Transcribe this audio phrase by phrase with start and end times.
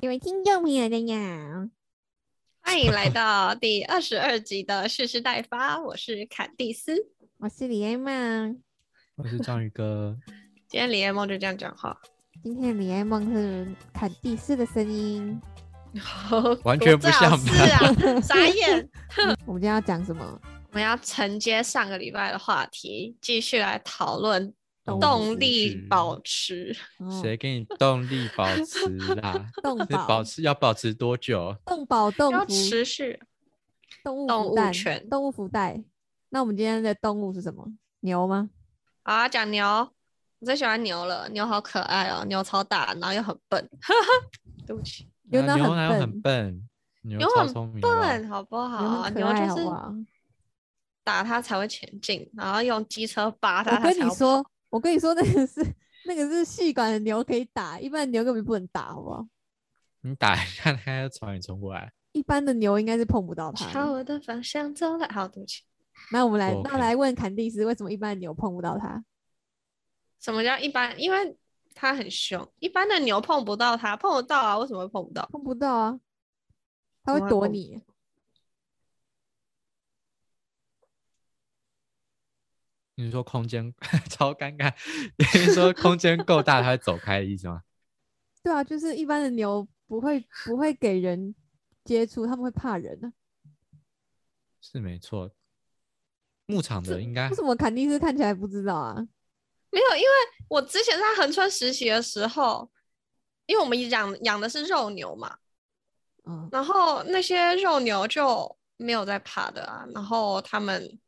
[0.00, 1.68] 各位听众朋友，大家好，
[2.60, 6.94] 欢迎来到第二十二集的蓄势待发，我是坎蒂斯。
[7.38, 8.62] 我是李艾梦。
[9.16, 10.16] 我是章鱼哥，
[10.68, 12.00] 今天李艾梦就这样讲话，
[12.40, 15.40] 今天李艾梦是坎蒂斯的声音。
[16.62, 18.88] 完全不像吧是啊，傻眼。
[19.46, 20.40] 我们今天要讲什么？
[20.70, 24.54] 我们要承接上个礼拜的话题，继续来讨论
[24.88, 26.74] 动动力保持。
[26.98, 29.46] 哦谁给你动力保持啦？
[29.62, 31.54] 动是保保持要保持多久？
[31.64, 33.20] 动保动要持续
[34.02, 35.82] 动物动物权动物福袋。
[36.30, 37.66] 那我们今天的动物是什么？
[38.00, 38.50] 牛吗？
[39.02, 39.64] 好啊，讲牛，
[40.38, 43.68] 我最喜欢牛了，牛好可爱哦，牛超大，然后又很笨。
[44.66, 46.68] 对不起，牛哪很笨很笨？
[47.02, 49.08] 牛牛很笨，好不好？
[49.10, 49.64] 牛就是？
[51.02, 53.76] 打它才会前进，然后用机车扒它。
[53.78, 55.60] 我跟你说，我跟你说，那个是
[56.06, 59.26] 那个是细管的牛可以打，一般的牛根本不能打，好不好？
[60.02, 61.92] 你打一下，它要朝你冲过来。
[62.12, 63.92] 一般的牛应该是碰不到它朝。
[63.92, 65.08] 我的方向走来。
[65.08, 65.62] 好，对不起。
[66.12, 69.04] 那我们来，不那来问坎蒂斯，为什么一般的牛碰不到它？
[70.20, 70.98] 什么叫一般？
[71.00, 71.36] 因为
[71.74, 74.58] 它很凶，一般的牛碰不到它，碰得到啊？
[74.58, 75.28] 为什么会碰不到？
[75.32, 76.00] 碰不到啊，
[77.04, 77.82] 它会躲你。
[82.98, 83.72] 你是说空间
[84.10, 84.74] 超尴尬？
[85.16, 87.62] 你是说空间够大，它会走开的意思吗？
[88.42, 91.32] 对啊，就是一般的牛不会不会给人
[91.84, 93.12] 接触，他们会怕人啊。
[94.60, 95.30] 是没错。
[96.46, 98.96] 牧场的应该为什么肯定是看起来不知道啊？
[99.70, 100.08] 没有，因为
[100.48, 102.68] 我之前在横川实习的时候，
[103.46, 105.36] 因为我们养养的是肉牛嘛，
[106.24, 110.98] 嗯，然后那些肉牛就没有在怕的啊，然后他们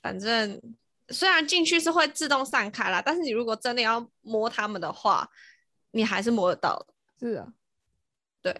[0.00, 0.60] 反正
[1.08, 5.28] 虽然进去是会自动散开啦，但是你如果真的要摸它们的话，
[5.90, 6.94] 你还是摸得到的。
[7.18, 7.52] 是啊。
[8.42, 8.52] 对，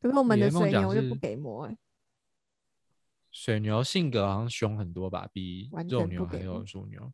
[0.00, 1.76] 可是我们的水牛就不给摸哎、
[3.30, 7.12] 水牛性格好像凶很多吧，比肉牛还有全不给摸乳牛。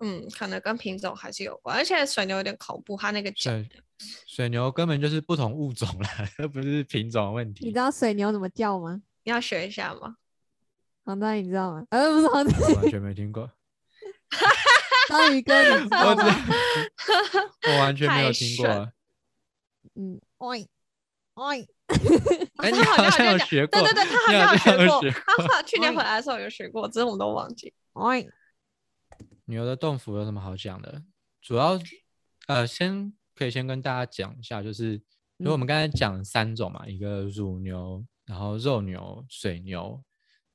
[0.00, 3.68] 嗯，可能跟品种还是有关，而且水牛有点恐怖，它那个脚水
[4.28, 7.72] 水牛根本就是不同物种啦， 这不是品种的问你知。
[7.72, 9.02] 道水牛怎么叫吗？
[9.24, 10.14] 你要学一下吗？
[11.08, 11.86] 黄大你知道吗？
[11.88, 13.50] 呃，不是黄章我完全没听过，
[15.08, 16.22] 章鱼哥，你知道吗？
[17.66, 18.92] 我完全没有听过。
[19.94, 20.66] 嗯 oin，
[22.60, 27.72] 哎，你他好像有学过，对对对，他好像有学过，他好像去年嗯回来的时候有学过，只是我们都忘记。
[27.94, 28.28] oin，
[29.46, 31.02] 牛的洞府有什么好讲的？
[31.40, 31.80] 主要
[32.48, 35.00] 呃，先可以先跟大家讲一下，就是
[35.38, 40.04] 因为我们刚才讲三种嘛，一个乳牛，然后肉牛、水牛，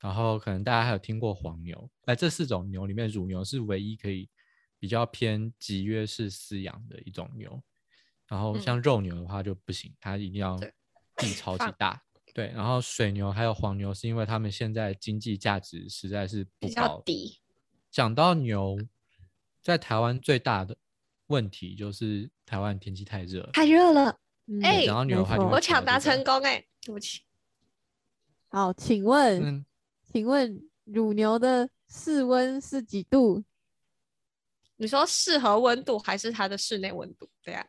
[0.04, 1.90] 然后可能大家还有听过黄牛。
[2.04, 4.30] 哎，这四种牛里面，乳牛是唯一可以
[4.78, 7.64] 比较偏集约式饲养的一种牛。
[8.28, 10.60] 然后像肉牛的话就不行，它一定要
[11.16, 12.04] 地超级大。
[12.34, 17.02] 对，然后水牛还有黄牛是因为它们现在经济价值实在是不比较高。
[17.06, 17.40] 低，
[17.90, 18.78] 讲到牛，
[19.62, 20.76] 在台湾最大的
[21.28, 23.50] 问题就是台湾天气太热。
[23.54, 24.20] 太热了。
[24.48, 27.22] 嗯哎讲到牛的话就我抢答成功哎、对不起，
[28.50, 29.66] 好，请问，嗯，
[30.14, 33.44] 请问乳牛的室温是几度？
[34.76, 37.28] 你说适合温度还是它的室内温度？
[37.42, 37.66] 对啊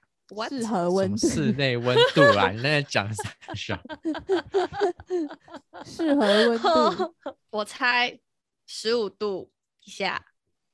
[0.51, 2.51] 适合温度，室内温度啊？
[2.51, 3.11] 你在讲
[3.57, 3.83] 啥？
[5.87, 7.15] 适合 温度。
[7.49, 8.21] 我猜
[8.67, 9.51] 十五度
[9.85, 10.23] 以下。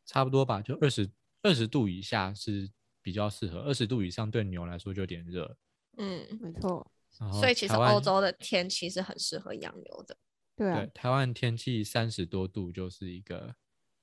[0.04, 1.08] 差不多吧，就二十
[1.42, 2.68] 二十度以下是
[3.00, 5.56] 比较适合，二十度以上对牛来说就有点热。
[5.98, 6.90] 嗯，没错，
[7.32, 10.16] 所以其实欧洲的天气是很适合养牛的。
[10.60, 13.54] 对啊对，台湾天气三十多度就是一个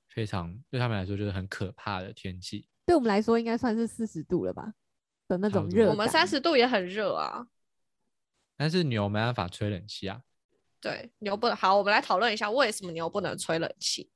[0.08, 2.66] 非常对他们来说就是很可怕的天气。
[2.84, 4.74] 对我们来说应该算是四十度了吧
[5.28, 5.88] 的那种热。
[5.88, 7.46] 我们三十度也很热啊。
[8.56, 10.20] 但是牛没办法吹冷气啊。
[10.80, 14.10] 对，牛不能好，我们来讨论一下为什么牛不能吹冷气。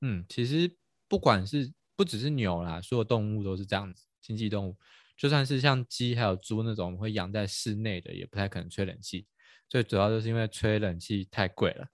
[0.00, 0.76] 嗯，其实
[1.08, 4.06] 不管是不只是牛啦，所有动物都是这样子。
[4.20, 4.76] 经济动物，
[5.16, 9.26] 就算是像鸡还有猪那种会养在室内的，也不太可能吹冷气。
[9.74, 11.88] 最主要就是因为吹冷气太贵了，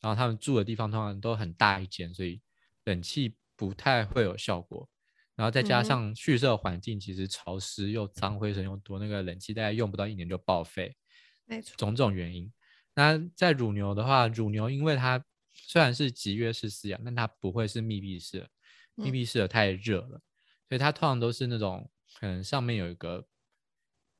[0.00, 2.42] 然后他们住的地方通常都很大一间，所以
[2.82, 4.88] 冷气不太会有效果。
[5.36, 10.96] 然后再加上宿舍环境其实潮湿又脏，灰尘又多，那个冷气大概用不到一年就报废。
[11.44, 12.52] 没错，种种原因。
[12.92, 18.48] 那在乳牛的话，乳牛因为它虽然是集约式饲养，但它不会是密闭式，
[18.96, 20.20] 密嗯闭式的太热了，
[20.68, 21.88] 所以它通常都是那种
[22.18, 23.24] 可能上面有一个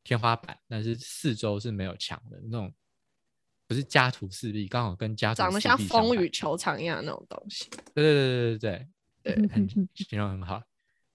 [0.05, 2.73] 天花板，但是四周是没有墙的那种，
[3.73, 7.71] 不是家徒四壁，刚好跟家徒长得像风雨球场一样的那种东西。
[7.95, 8.89] 对对对对对
[9.23, 10.63] 对，对很形容很好。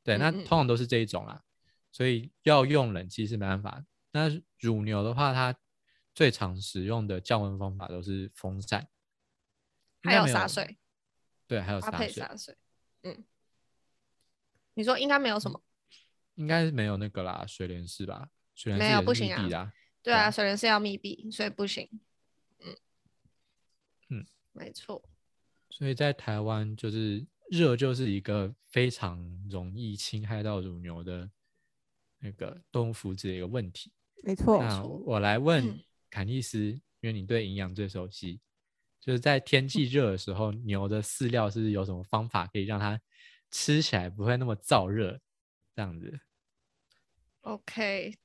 [0.03, 1.43] 对，那通常都是这一种啦。
[1.91, 3.83] 所以要用冷气是没办法。
[4.11, 5.55] 那乳牛的话，它
[6.15, 8.87] 最常使用的降温方法都是风扇，
[10.01, 10.77] 还有洒水，
[11.45, 12.55] 对，还有搭洒水，配洒水。
[13.03, 13.23] 嗯，
[14.73, 15.61] 你说应该没有什么？
[16.35, 18.29] 应该是没有那个啦，水帘式吧？
[18.55, 19.71] 水帘式没有不行啊，
[20.01, 21.87] 对啊水帘式要密闭，所以不行。
[24.57, 25.01] 没错。
[25.69, 31.29] 所以在台湾就是热就是一个非常容易侵害到乳牛的
[32.19, 33.91] 那个动物福祉的一个问题。
[34.23, 38.41] 没错，那我来问嗯坎蒂斯，因为你对营养最熟悉，
[38.99, 42.99] 就是在天气热的时候，牛的饲料是不是有什么方法可以让它
[43.51, 45.19] 吃起来不会那么燥热？
[45.75, 46.19] 这样子
[47.41, 48.17] ，OK，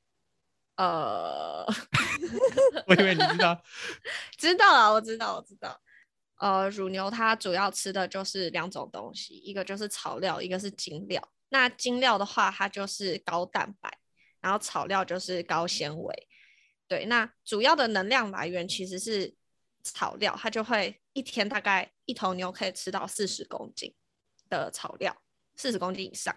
[0.77, 1.67] 呃，
[2.89, 3.63] 我以为你知道，
[4.39, 5.79] 知道了，我知道，我知道。
[6.43, 11.33] 呃，乳牛它主要吃的就是两种东西，一个就是草料，一个是精料。
[11.51, 13.97] 那精料的话，它就是高蛋白，
[14.41, 16.29] 然后草料就是高纤维。
[16.89, 19.33] 对，那主要的能量来源其实是
[19.85, 23.95] 草料，它就会一天大概一头牛可以吃到四十公斤
[24.51, 25.17] 的草料，
[25.55, 26.37] 四十公斤以上。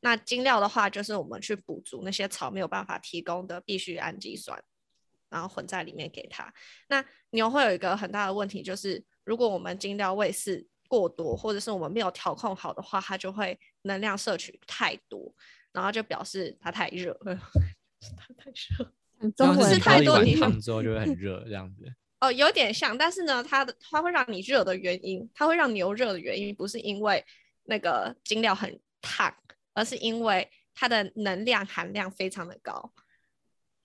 [0.00, 4.64] 那精料的话，就是我们去补足那些草没有办法提供的必需氨基酸，
[5.28, 6.50] 然后混在里面给它。
[6.88, 15.34] 那牛会有一个很大的问题，就是如果我们精料喂饲过多，或者是我们没有调控好的话，它就会能量摄取太多，
[15.72, 17.34] 然后就表示它太热了，
[18.16, 18.92] 它太热。
[19.20, 21.84] 你喝了一碗太多的确汤之后就会很热，这样子。
[22.20, 27.24] 哦，有点像，但是呢，它的它会让你热的原因，它会让牛热的原因，不是因为
[27.64, 29.32] 那个精料很烫，
[29.74, 32.92] 而是因为它的能量含量非常的高，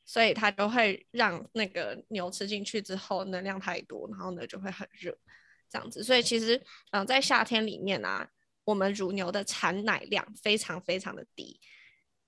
[0.07, 5.15] 所以它就会让那个牛吃进去之后能量太多，然后呢就会很热，
[5.69, 6.01] 这样子。
[6.01, 6.59] 所以其实，
[6.91, 8.27] 嗯、在夏天里面啊，
[8.63, 11.59] 我们乳牛的产奶量非常非常的低，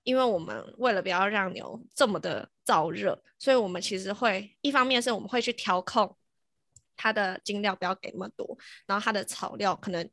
[0.02, 6.14] 因为我们为了不要让牛这么的燥热，所以我们其实会一方面是我们会去调控
[6.96, 10.06] 它的精料不要给那么多，然后它的草料可能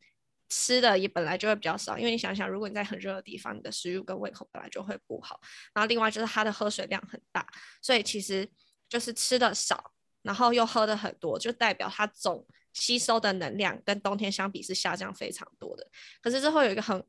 [0.50, 5.40] 吃的也本来就会比较少，因为你想想，如果你在很热的地方，你的食欲跟胃口本来就会不好，
[5.74, 7.46] 然后另外就是它的喝水量很大，
[7.82, 8.50] 所以其实
[8.88, 9.92] 就是吃的少，
[10.22, 15.90] 然后又喝的很多，就代表它总吸收的能量跟冬天相比是下降非常多的。
[16.22, 17.04] 可是之后有一个很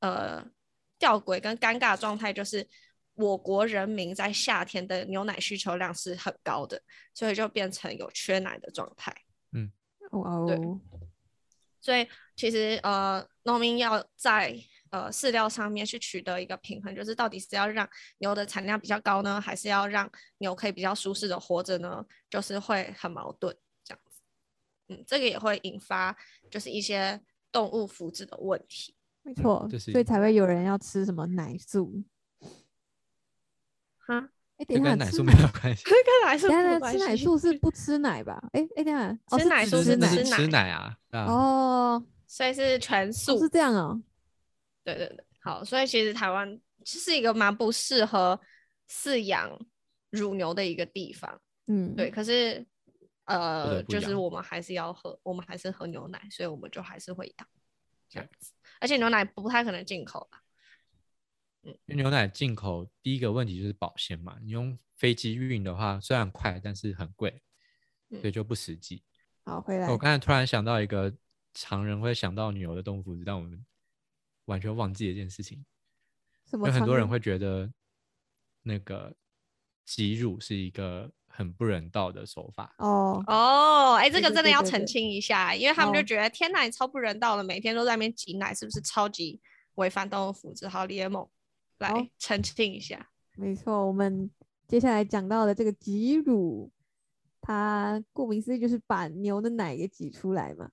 [0.00, 0.44] 呃
[0.98, 2.68] 吊诡跟尴尬的状态，就是
[3.14, 6.82] 我国人民在夏天的牛奶需求量是很高的，
[7.14, 9.14] 所以就变成有缺奶的状态。
[9.52, 9.70] 嗯
[10.10, 10.80] 哇对哦，
[11.82, 14.56] 所以其实呃，农民要在
[14.90, 17.86] 呃饲料上面去取得一个平衡，就是到底是要让
[18.18, 22.02] 牛的产量比较高呢，还是要让牛可以比较舒适的活着呢？
[22.30, 24.22] 就是会很矛盾这样子。
[24.88, 26.16] 嗯，这个也会引发
[26.50, 27.20] 就是一些
[27.50, 28.94] 动物福祉的问题。
[29.24, 32.02] 没错，所以才会有人要吃什么奶素。
[33.98, 34.30] 哈，
[34.62, 35.94] 哎，这等一下，跟奶素没有关系， 跟
[36.24, 38.42] 奶素没有关系吃奶素是 不吃奶吧？
[38.52, 43.38] 哎哎，等一下，吃奶素是吃奶吃奶啊，哦，所以是全哦素。
[43.38, 44.00] 是这样哦。
[44.84, 48.40] 对对对，好，所以其实台湾是一个蛮不适合
[48.90, 49.50] 饲养
[50.10, 51.40] 乳牛的一个地方。
[51.66, 52.64] 嗯，对，可是
[53.26, 57.48] 呃，就是我们还是要喝，我们还是喝牛奶，所以我们就还是会养
[58.08, 58.52] 这样子。
[58.80, 60.41] 而且牛奶不太可能进口吧？
[61.62, 67.42] 因为牛奶进口第一个问题就是保鲜嘛，你用飞机运的话，虽然快，但是很贵，
[68.10, 69.02] 所以嗯就不实际。
[69.44, 69.96] 好，回来我。
[69.96, 71.12] 刚才突然想到一个
[71.54, 73.64] 常人会想到牛的动物福祉，但我们
[74.46, 75.64] 完全忘记的一件事情，
[76.46, 77.72] 什么有很多人会觉得
[78.62, 79.14] 那个
[79.84, 82.74] 挤乳是一个很不人道的手法。
[82.78, 89.40] 哦，哦，哎，这个真的要澄对对对清一下，因为他们就哦觉得天哪，你超不人道的，每天都在那边挤奶，是不是超级
[89.74, 90.68] 违反动物福祉？
[90.68, 91.28] 好，李野梦
[91.82, 93.08] 来好澄清一下。
[93.36, 94.30] 没错，我们
[94.66, 96.70] 接下来讲到的这个挤乳，
[97.40, 100.70] 它顾名思义就是把牛的奶给挤出来嘛。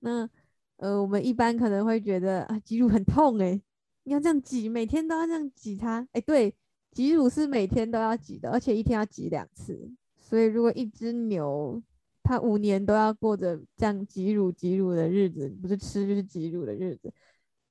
[0.00, 0.28] 那
[0.76, 3.62] 呃，我们一般可能会觉得啊，挤乳很痛诶、
[4.02, 6.06] 你要这样挤，每天都要这样挤它。
[6.12, 6.52] 哎，对，
[6.90, 9.90] 挤乳是每天都要挤的，而且一天要挤两次。
[10.18, 11.80] 所以如果一只牛
[12.24, 17.12] 它五年都要过着这样挤乳挤乳的日子，不是吃就是挤乳的日子，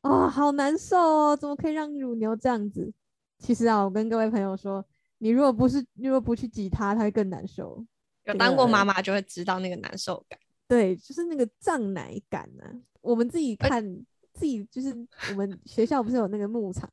[0.02, 1.38] 啊、好难受哦！
[1.38, 2.92] 怎么可以让乳牛这样子？
[3.38, 4.84] 其实啊，我跟各位朋友说，
[5.20, 7.86] 你如果不是，你如果不去挤它，它会更难受。
[8.26, 10.40] 有当过妈妈就会知道那个难受感。
[10.68, 12.70] 对，就是那个胀奶感啊。
[13.02, 13.84] 我们自己而看，
[14.34, 14.96] 自己就是
[15.32, 16.90] 我们学校不是有那个牧场，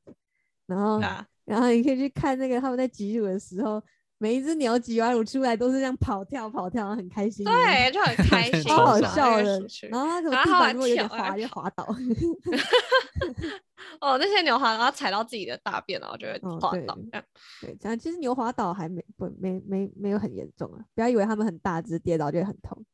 [0.66, 3.82] 然后啊，然后你可以去看那个他们在挤乳的时候，
[4.18, 11.86] 每一只牛挤完乳出来都是这样跑跳跑跳，然后很开心的，对，就很 开心，超好笑的然后它可能然后它会地板如果有点滑，就滑倒。
[14.00, 16.98] 哦，那些牛滑，然后踩到自己的大便，然后就会滑倒。
[17.10, 17.24] 这样
[17.60, 22.84] 对，这样其实牛滑倒还没不没没没有很严重啊，不要以为它们很大只，跌倒就会很痛。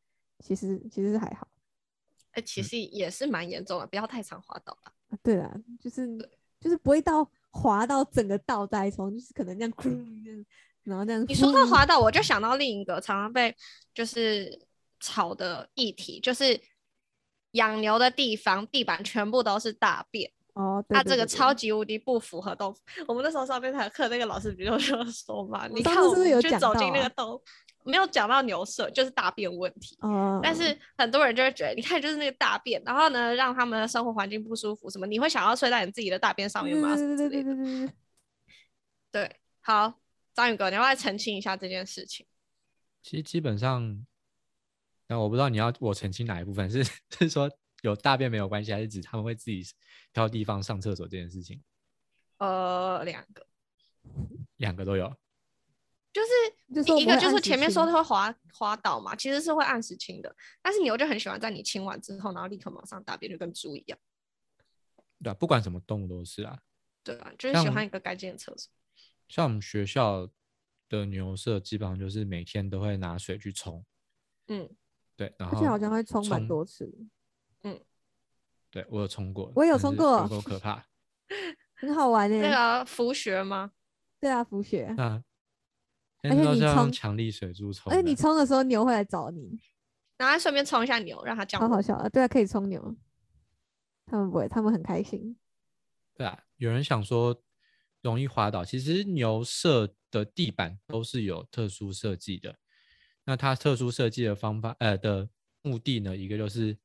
[0.40, 1.48] 其实其实还好。
[2.32, 4.92] 哎，其实也是蛮严重的，不要太常滑倒了。
[5.08, 6.06] 啊对啊，就是
[6.60, 10.44] 就是不会到滑到整个倒栽葱，就是可能这样，这样
[10.84, 11.24] 然后这样。
[11.28, 13.54] 你说到滑倒，我就想到另一个常常被
[13.92, 14.60] 就是
[15.00, 16.60] 吵的议题，就是
[17.52, 22.76] 养牛的地方地板全部都是大便，哦，对它这个超级无敌不符合动。
[23.06, 27.40] 我们那时候上那堂课，那个老师不就说说嘛，你看我次是不是有们去走进那个洞，
[27.84, 29.96] 没有讲到牛舍，就是大便问题。
[30.00, 36.96] 哦，但是很多人就会觉得，你看就是那个大便，然后呢，让他们的生活环境不舒服，什么你会想要睡在你自己的大便上面吗？
[36.96, 37.92] 对对对对，
[39.12, 39.94] 对，好，
[40.34, 42.26] 张宇哥，你要不要澄清一下这件事情？
[43.02, 44.04] 其实基本上，
[45.06, 46.84] 但我不知道你要我澄清哪一部分， 是
[47.18, 47.50] 是说
[47.82, 49.62] 有大便没有关系，还是指他们会自己
[50.12, 51.62] 挑地方上厕所这件事情？
[52.38, 53.46] 呃，两个，
[54.56, 55.14] 两个都有。
[56.12, 63.98] 就是一个就是前面说他会滑滑倒嘛，其实是会按时清的，但是牛就很喜欢在你清完之后，然后立刻马上大便，就跟猪一样，
[65.22, 66.58] 对啊，不管什么动物都是啊。
[67.02, 67.32] 对啊？
[67.38, 68.72] 就是喜欢一个干净的厕所。
[69.34, 70.30] 像我们学校
[70.88, 73.84] 的牛舍，基本上就是每天都会拿水去冲，
[74.46, 74.70] 嗯，
[75.16, 76.88] 对，然而且好像会冲蛮多次
[77.64, 77.80] 嗯，
[78.70, 80.86] 对我有冲过，我有冲过有够可怕。
[81.74, 82.48] 很好玩那。
[82.48, 83.72] 个浮雪吗？
[84.20, 85.20] 对啊，浮雪，那
[86.22, 89.58] 而且你冲强力水柱冲而且你冲的时候牛会来找你，
[90.16, 91.58] 然后顺便冲一下牛，让它叫。
[91.58, 91.68] 好。
[91.68, 92.08] 好笑啊。
[92.08, 92.96] 对啊，可以冲牛，
[94.06, 95.36] 他们不会，他们很开心。
[96.14, 97.42] 对啊，有人想说
[98.04, 102.54] 容易滑倒，其实牛舍的地板都是有特殊设计的。
[103.24, 105.28] 那它特殊设计的方法，呃的
[105.62, 106.78] 目的呢，一个就是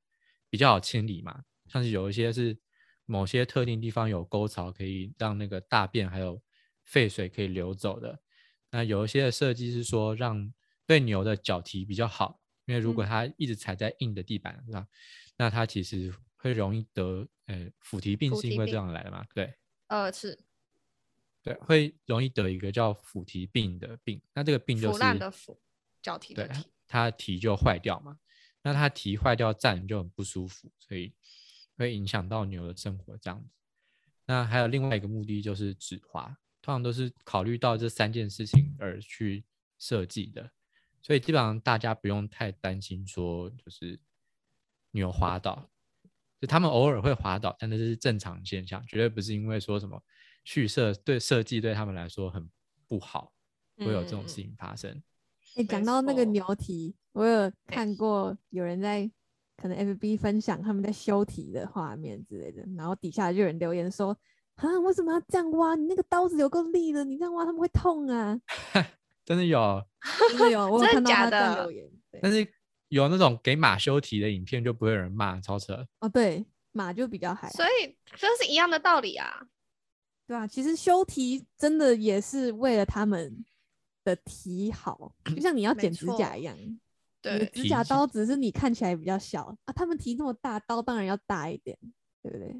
[0.49, 2.57] 比较好清理嘛，像是有一些是
[3.05, 6.41] 某些特定地方有沟槽，可以让那个大便还有
[6.85, 8.17] 废水可以流走的。
[8.71, 10.53] 那有一些的设计是说让
[10.87, 14.87] 对牛的脚蹄比较好，因为如果嗯它一直踩在硬的地板上，
[15.35, 19.25] 那它其实会容易得呃腐蹄病，是因为这样来的嘛？
[19.35, 19.53] 对
[19.87, 20.39] 呃，是
[21.49, 24.21] 对，会容易得一个叫腐蹄病的病。
[24.33, 25.59] 那这个病就腐是烂的腐，
[26.01, 26.63] 脚蹄的蹄。
[26.87, 28.19] 它蹄就坏掉嘛。
[28.61, 31.13] 那它蹄坏掉站就很不舒服，所以
[31.77, 33.49] 会影响到牛的生活这样子。
[34.25, 39.43] 那还有另外一个目的就是止滑，通常都是考虑到这三件事情而去
[39.79, 40.51] 设计的，
[41.01, 43.99] 所以基本上大家不用太担心说就是
[44.91, 45.69] 牛滑倒，
[46.39, 50.03] 就他们偶尔会滑倒，但那是正常现象，绝对不是因为说什么
[50.51, 52.49] 蓄设对设计对他们来说很
[52.87, 53.31] 不好，
[53.77, 55.03] 会有这种事嗯情发生。
[55.55, 59.07] 哎、讲到那个牛蹄，我有看过有人在
[59.57, 64.17] 可能 FB 分享他们在修蹄的画面之类的，然后底下就有人留言说
[64.57, 65.75] ：“啊，为什么要这样挖？
[65.75, 68.41] 你那个刀子有够利的，你这样挖他们会痛啊
[69.23, 69.85] 真的有！
[70.29, 71.87] ”真的有，我有真的看到假的留言。
[72.23, 72.51] 但是
[72.87, 75.85] 有那种给马修蹄的影片，就不会有人骂，超扯。
[75.99, 79.45] 哦，对，马就比较还所以这是一样的道理啊。
[80.29, 83.43] 对啊，其实修蹄真的也是为了他们
[84.03, 86.55] 的蹄好，就像你要剪指甲一样。
[86.55, 86.77] 你
[87.19, 91.75] 对的，指甲刀只是你看起来比较小啊，他们蹄那么大，刀当然要大一点，
[92.21, 92.55] 对不对？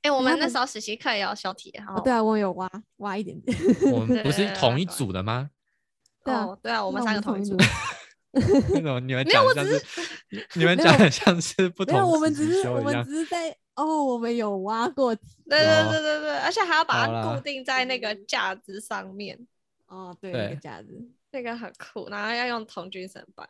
[0.00, 3.54] 哎、我他们们那时候实习课也要修蹄，然后哦，对啊，我有挖挖一点点。
[3.92, 5.50] 我们不是同一对组的吗？
[6.24, 7.74] 对对啊，我们三个同一组同组。
[8.72, 9.84] 为什么你们没有我只讲像是
[10.30, 13.04] 你你们讲的像是不没有，同我们只是我们？
[13.04, 19.46] 只是在哦，我们有挖过蹄对对哦对对对，而且还要把它固定在那个架子上面，
[19.86, 21.10] 哦，对，那个架子。
[21.30, 23.44] 那个很酷，然后要用童军绳绑。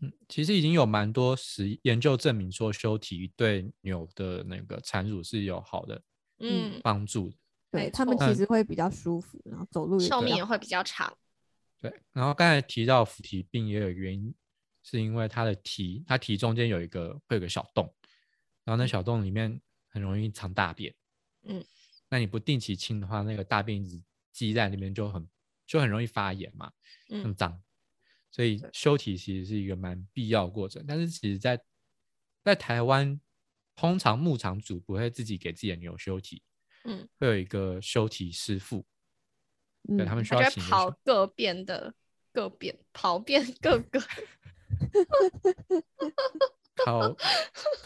[0.00, 6.02] 嗯，其实已经有蛮多实研究证明说修蹄对牛的那个产乳是有好的
[6.40, 7.36] 嗯，帮助的。
[7.70, 11.16] 对他们其实会比较舒服，然后走路寿命也会比较长。
[11.80, 14.34] 对，然后刚才提到腐蹄病也有原因，
[14.82, 17.90] 是因为它的蹄，它蹄中间有一个会有个小洞，
[18.64, 20.94] 然后那小洞里面很容易藏大便。
[21.42, 21.64] 嗯，
[22.08, 24.02] 那你不定期清的话，那个大便一直
[24.32, 25.28] 积在那边就很
[25.66, 26.72] 就很容易发炎嘛，
[27.08, 27.62] 很嗯，脏。
[28.30, 31.62] 所以修蹄其实是一个蛮必要的过程，但是其实在
[32.42, 33.20] 在台湾，
[33.76, 36.42] 通常牧场主不会自己给自己的牛修蹄，
[36.84, 38.84] 嗯，会有一个修蹄师傅，
[39.86, 41.94] 对嗯他们需要请跑各边的
[42.32, 44.00] 各边，跑遍各个。
[46.76, 47.16] 考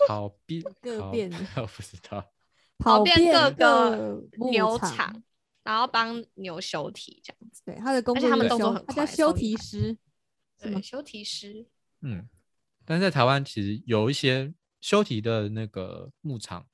[0.07, 2.33] 考遍考各遍我 不知道。
[2.79, 5.23] 跑遍遍各个牧牛场场，
[5.65, 7.63] 然后帮牛修蹄这样子。
[7.65, 9.99] 对，他的工而且他们动作很快他叫修超厉害题师，
[10.61, 11.67] 什么，修蹄师，
[12.03, 12.29] 嗯，
[12.85, 16.69] 但是在台湾其实有一些修蹄的那个牧场，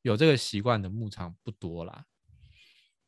[0.00, 2.06] 有这个习惯的牧场不多啦。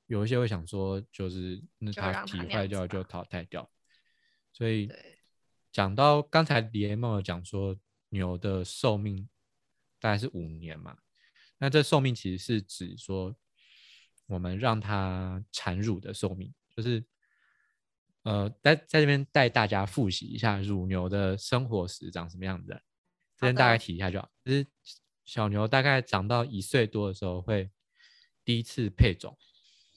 [0.06, 3.70] 有一些会想说，就是那它就让它蹄坏掉就淘汰掉。
[4.52, 4.92] 所以
[5.73, 7.75] 讲到刚才李延梦有讲说
[8.14, 9.28] 牛的寿命
[10.00, 10.97] 大概是五年嘛，
[11.59, 13.37] 那这寿命其实是指说
[14.26, 17.04] 我们让它产乳的寿命，就是
[18.23, 22.83] 呃在在这边带大家复习一下乳牛的生活史长什么样子的，
[23.37, 24.30] 这边大概提一下就好。
[24.42, 24.66] 就是
[25.25, 27.71] 小牛大概长到一岁多的时候会
[28.44, 29.37] 第一次配种，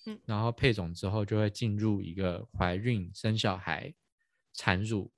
[0.05, 3.93] 嗯然后配种之后就会进入一个怀孕、生小孩、
[4.53, 5.11] 产乳、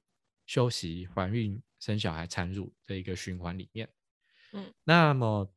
[0.46, 3.90] 休息、怀孕、生小孩、产乳的一个循环里面。
[4.52, 5.52] 嗯，那么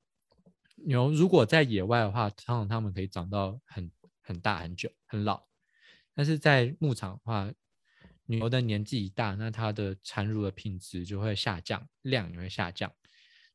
[0.77, 5.47] 牛如果在野外的话，通常它们可以长到很很大、很久、很老。
[6.15, 7.53] 但是在牧场的话，
[8.27, 12.93] 牛的年纪一大，那它的产乳的品质就会下降，量也会下降。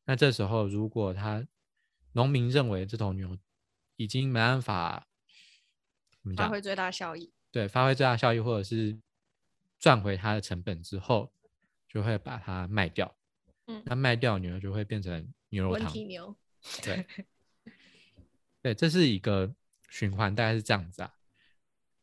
[0.04, 1.46] 那这时候，如果他
[2.12, 3.36] 农民认为这头牛
[3.96, 5.06] 已经没办法
[6.36, 7.32] 发挥最大效益。
[7.50, 8.98] 对，发挥最大效益，或者是
[9.78, 11.32] 赚回它的成本之后，
[11.88, 13.16] 就会把它卖掉。
[13.66, 15.92] 嗯那卖掉牛就会变成牛肉温汤。
[16.06, 16.34] 牛，
[16.82, 17.06] 对，
[18.62, 19.54] 对，这是一个
[19.90, 21.14] 循环，大概是这样子啊。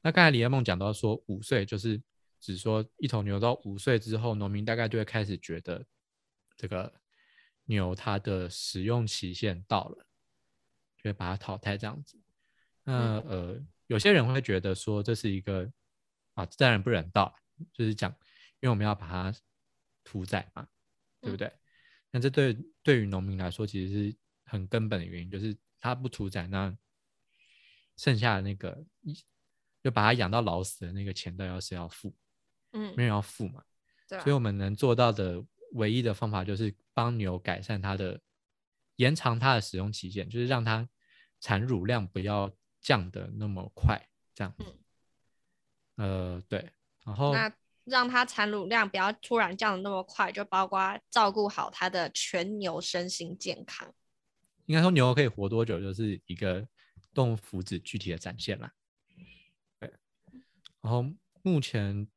[0.01, 1.99] 那刚才李彦梦讲到说，五岁就是
[2.39, 5.83] 只说一头牛到五岁之后，农民大概就会开始觉得
[6.55, 6.93] 这个
[7.63, 10.05] 牛它的使用期限到了，
[10.97, 12.21] 就会把它淘汰这样子。
[12.83, 15.67] 那呃，有些人会觉得说这是一个
[16.35, 17.35] 啊自然不人道，
[17.73, 18.11] 就是讲，
[18.59, 19.35] 因为我们要把它
[20.05, 20.65] 屠宰嘛，
[21.19, 21.51] 对不嗯对？
[22.11, 26.73] 那这对对于农民来说，其实是很根本的原因，就是他不屠宰，那
[27.97, 29.13] 剩下的那个一
[29.83, 32.15] 就把他养到老死的那个钱，都要是要付，
[32.71, 33.61] 嗯没，人要付嘛。
[34.07, 35.43] 对啊所以我们能做到的
[35.73, 38.21] 唯一的方法就是帮牛改善它的
[38.95, 40.87] 延长它的使用期限，就是让它
[41.41, 43.99] 产乳量不要降的那么快，
[44.33, 44.63] 这样子。
[45.95, 46.71] 呃，对，
[47.03, 47.51] 然后那
[47.85, 53.93] 让它产乳量不要突然降的那么快，就包括照顾好它的全牛身心健康。
[54.65, 56.67] 应该说牛可以活多久，就是一个
[57.13, 58.73] 动物福祉具体的展现啦。
[59.79, 59.93] 对，
[60.81, 61.05] 然后
[61.41, 62.07] 目前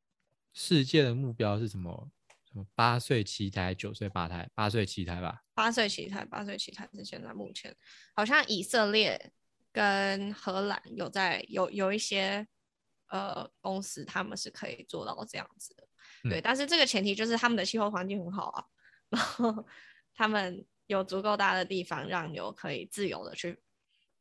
[0.53, 2.11] 世界的目标是什么？
[2.51, 5.43] 什么八岁七胎、九岁八胎、八岁七胎吧？
[5.53, 7.75] 八岁七胎，八岁七胎是现在目前
[8.15, 9.31] 好像以色列
[9.71, 12.47] 跟荷兰有在有有一些
[13.09, 15.87] 呃公司他们是可以做到这样子的，
[16.29, 18.65] 对，嗯但是这个前提就是他们的气候环境很好啊，
[19.09, 19.67] 然后
[20.13, 23.61] 他们有足够大的地方让牛可以自由的去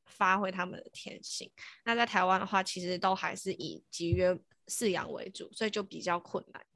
[0.07, 1.51] 发挥他们的天性。
[1.85, 6.67] 那在台湾的话，其实都还是以集约饲养为主，所以就比较困难。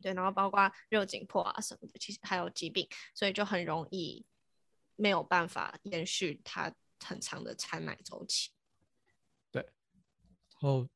[0.00, 4.26] 对，然后包括热紧迫啊什么的，其实还有疾病，所以就很容易
[4.96, 8.50] 没有办法延续它很长的产奶周期。
[9.52, 10.88] 对然后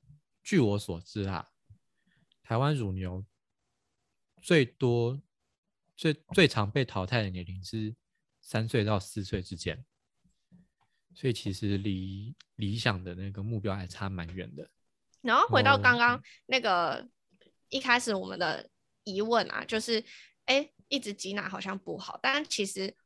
[0.46, 1.50] 据我所知啊，
[2.40, 3.26] 台湾乳牛
[4.40, 5.20] 最多、
[5.96, 7.96] 最最常被淘汰的年龄是
[8.40, 9.85] 三岁到四岁之间，
[11.16, 14.70] 所以其实离理想的那个目标还差蛮远的。
[15.20, 17.09] 然后回到哦刚刚那个
[17.68, 18.70] 一开始我们的
[19.02, 20.04] 疑问啊，就是
[20.44, 22.96] 哎，一直挤奶好像不好，但其实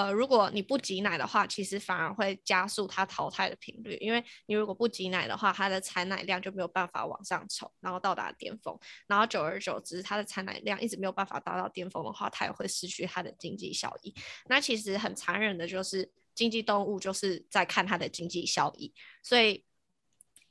[0.00, 14.14] 呃，如果你不挤奶的话，其实反而会加速它淘汰的频率，因为你如果不挤奶的话，它的产奶量就没有办法往上冲，然后到达巅峰，然后久而久之，它的产奶量一直没有办法达到巅峰的话，它也会失去它的经济效益。
[14.46, 19.62] 那其实很残忍的就是经济动物就是在看它的经济效益，所以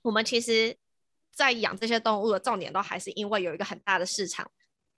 [0.03, 0.77] 我们其实，
[1.33, 4.51] 在养这些动物的重点都还是因为有一个很大的市场，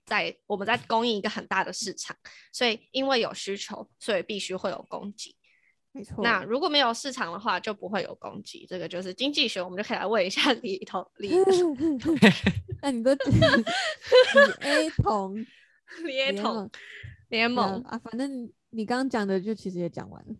[0.04, 2.16] 在我们在供应一个很大的市场，
[2.52, 5.34] 所以因为有需求，所以必须会有供给。
[5.92, 6.24] 没错。
[6.24, 8.64] 那如果没有市场的话，就不会有供给。
[8.66, 11.30] 这个就是经济学，我们就可以来问一下李彤李
[12.80, 13.20] 那你都 李
[14.60, 15.46] A 同
[16.04, 16.70] 联统盟
[17.28, 20.34] 联盟，啊，反正你刚刚讲的就其实也讲完了，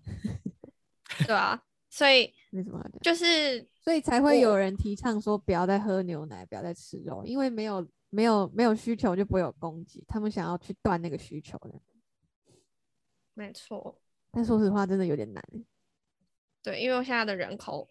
[1.26, 2.98] 对啊，所以没什么好讲。
[3.02, 11.80] 就是所以才会有人提倡说不要再喝牛奶，不要再吃肉，因为没有没有没有需求就不会有供给，他们想要去断那个需求的。
[13.32, 13.98] 没错，
[14.30, 15.64] 但说实话，真的有点难欸，
[16.62, 17.88] 对，因为现在的人口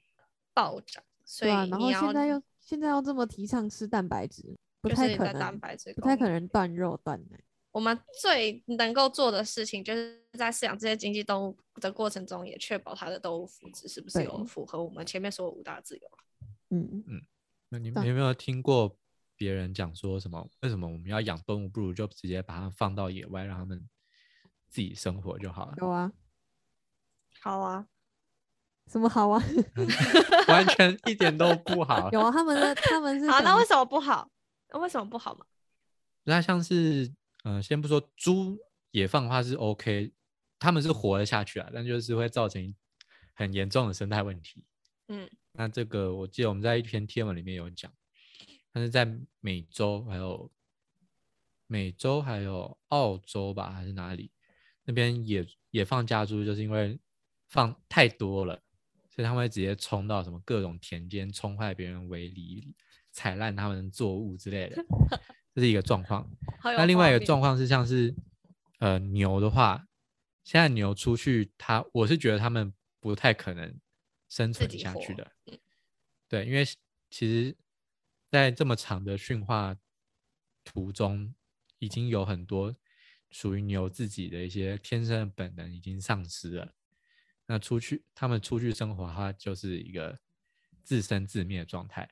[0.54, 1.66] 暴涨，所以对啊。
[1.66, 7.44] 然后你要现在又现在要这么提倡吃蛋白质，不太可能，蛋白质不太可能断肉断奶。
[7.72, 16.08] 我们最能够做的事情，就是在饲养这些经济动物的过程中，也确保它的动物福祉是不是有符合我们前面说的五大自由。
[16.70, 17.26] 嗯嗯，
[17.70, 18.96] 那你对们有没有听过
[19.42, 20.48] 别人讲说什么？
[20.60, 23.90] 为什么我们要养动物，不如就直接把它放到野外，让他们
[24.70, 25.74] 自己生活就好了？
[25.80, 26.12] 有啊，
[27.42, 27.88] 好啊，
[28.86, 29.44] 什么好啊？
[30.48, 32.08] 完全一点都不好。
[32.14, 34.30] 有啊，他们的他们是好，那为什么不好？
[34.70, 35.44] 那为什么不好嘛？
[36.26, 37.12] 那像是，
[37.44, 38.60] 呃，先不说猪
[38.92, 40.14] 野放的话是 OK，
[40.60, 42.76] 他们是活得下去啊，但就是会造成
[43.34, 44.64] 很严重的生态问题。
[45.08, 47.92] 嗯，那这个我记得我们在一篇贴文里面有讲，
[48.72, 49.06] 但是在
[49.40, 50.52] 美洲还有
[51.68, 54.32] 美洲还有澳洲吧，还是哪里
[54.84, 57.00] 那边也也放家猪，就是因为
[57.48, 58.62] 放太多了，
[59.10, 62.74] 所以他们会直接冲到什么各种田间，冲坏别人围篱，
[63.12, 64.84] 踩烂他们的作物之类的，
[65.54, 66.30] 这是一个状况。
[66.64, 68.16] 那另外一个状况是，像是
[68.80, 69.88] 呃牛的话，
[70.44, 73.80] 现在牛出去，它我是觉得他们不太可能
[74.30, 75.32] 生存下去的。
[76.28, 76.66] 对，因为
[77.10, 77.56] 其实，
[78.32, 79.76] 在这么长的驯化
[80.64, 81.36] 途中，
[81.80, 82.74] 已经有很多
[83.30, 86.74] 属于牛自己的一些天生的本能已经丧失了。
[87.46, 90.18] 那出去，他们出去生活它，就是一个
[90.82, 92.10] 自生自灭的状态。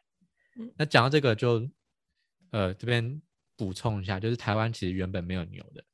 [0.56, 1.70] 嗯那讲到这个就，
[2.50, 3.22] 呃，这边
[3.56, 5.86] 补充一下，就是台湾其实原本没有牛的，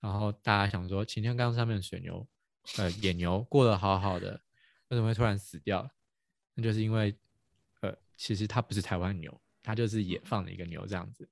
[0.00, 2.28] 然后大家想说擎天岗上面的水牛，
[2.76, 4.42] 呃，野牛过得好好的，
[4.88, 5.90] 为什么会突然死掉？
[6.52, 7.18] 那就是因为，呃，
[8.20, 11.26] 其实它不是台湾牛，它就是野放的一个牛这样子。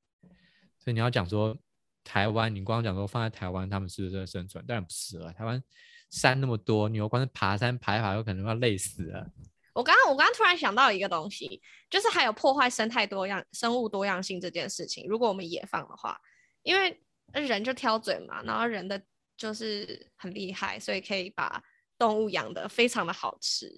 [0.79, 1.55] 所以你要讲说
[2.03, 4.65] 台湾，你光讲说放在台湾，他们是不是在生存？
[4.65, 5.31] 当然不是了。
[5.35, 5.63] 台湾
[6.09, 9.31] 山那么多，牛光是爬山爬一爬，有可能要累死了。
[9.75, 15.07] 我刚刚我刚刚突然想到一个东西，就是还有破坏生态多样生物多样性这件事情。
[15.07, 16.19] 如果我们野放的话，
[16.63, 16.99] 因为
[17.33, 18.99] 人就挑嘴嘛，然后人的
[19.37, 21.63] 就是很厉害，所以可以把
[21.99, 23.71] 动物养得非常的好吃，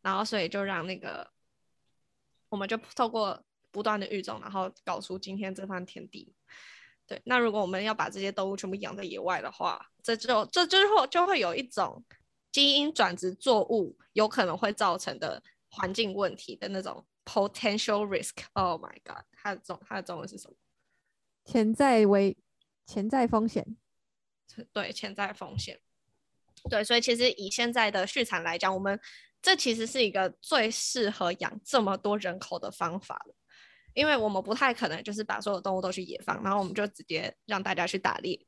[0.00, 1.30] 然后所以就让那个
[2.48, 6.34] 我们就透过不断的育种，然后搞出今天这番天地。
[7.06, 12.04] 对，那如果我们要把这些动物全部养在野外的话，这就这之后就会有一种
[12.50, 18.44] 基因转植作物有可能会造成的环境问题的那种 potential risk。
[18.54, 20.56] Oh my god，它的中它的中文是什么？
[21.44, 22.36] 潜在危
[22.86, 23.76] 潜在风险，
[24.72, 25.80] 对，潜在风险。
[26.68, 28.98] 对，所以其实以现在的畜产来讲，我们
[29.42, 33.34] 这其实是一个最适合养这么多人口的方法了，
[33.94, 38.38] 因为我们不太可能就是把所有动物都去野放，然后我们就直接让大家去打猎，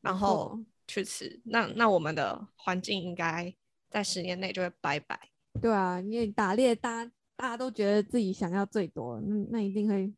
[0.00, 1.40] 然后去吃。
[1.44, 3.54] 那那我们的环境应该
[3.90, 5.18] 在十年内就会拜拜。
[5.60, 10.12] 对啊，因为打猎，大家大家都觉得自己想要最多，那那一定会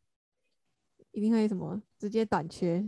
[1.13, 2.85] 一定会什么直接短缺。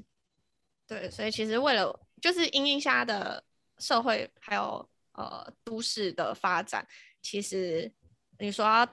[0.86, 3.42] 对，所以其实为了就是因应下的
[3.78, 6.86] 社会还有呃都市的发展，
[7.28, 7.92] 其实
[8.38, 8.88] 你说要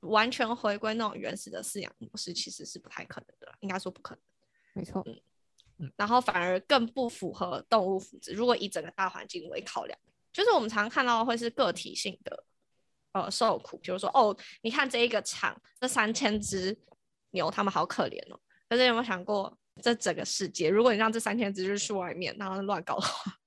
[0.00, 4.22] 完全回归那种原始的饲养模式，其实是不太可能的，应该说不可能。
[4.72, 5.04] 没错，
[5.78, 8.34] 嗯然后反而更不符合动物福祉。
[8.34, 9.96] 如果以整个大环境为考量，
[10.32, 12.44] 就是我们常看到的会是个体性的
[13.12, 16.76] 呃受苦，比如说哦，你看这一个场这三千只
[17.30, 18.40] 牛，它们好可怜哦。
[18.68, 23.39] 可是有没有想过，这整个世界，如果你让这三千只去外面，然后乱搞的话，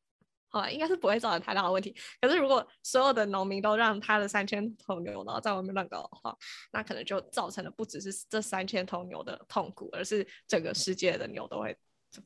[0.53, 1.95] 好吧，应该是不会造成太大的问题。
[2.21, 6.37] 可是如果所有的农民都让他的三千头牛，然后在外面乱搞的话，
[6.71, 11.75] 那可能就造成了不只是这三千头牛的痛苦，而是整个世界的牛都会，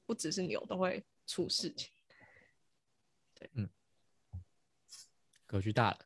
[0.05, 1.89] 不只是牛都会出事情。
[3.33, 3.69] 对，嗯
[5.45, 5.99] 格局大了。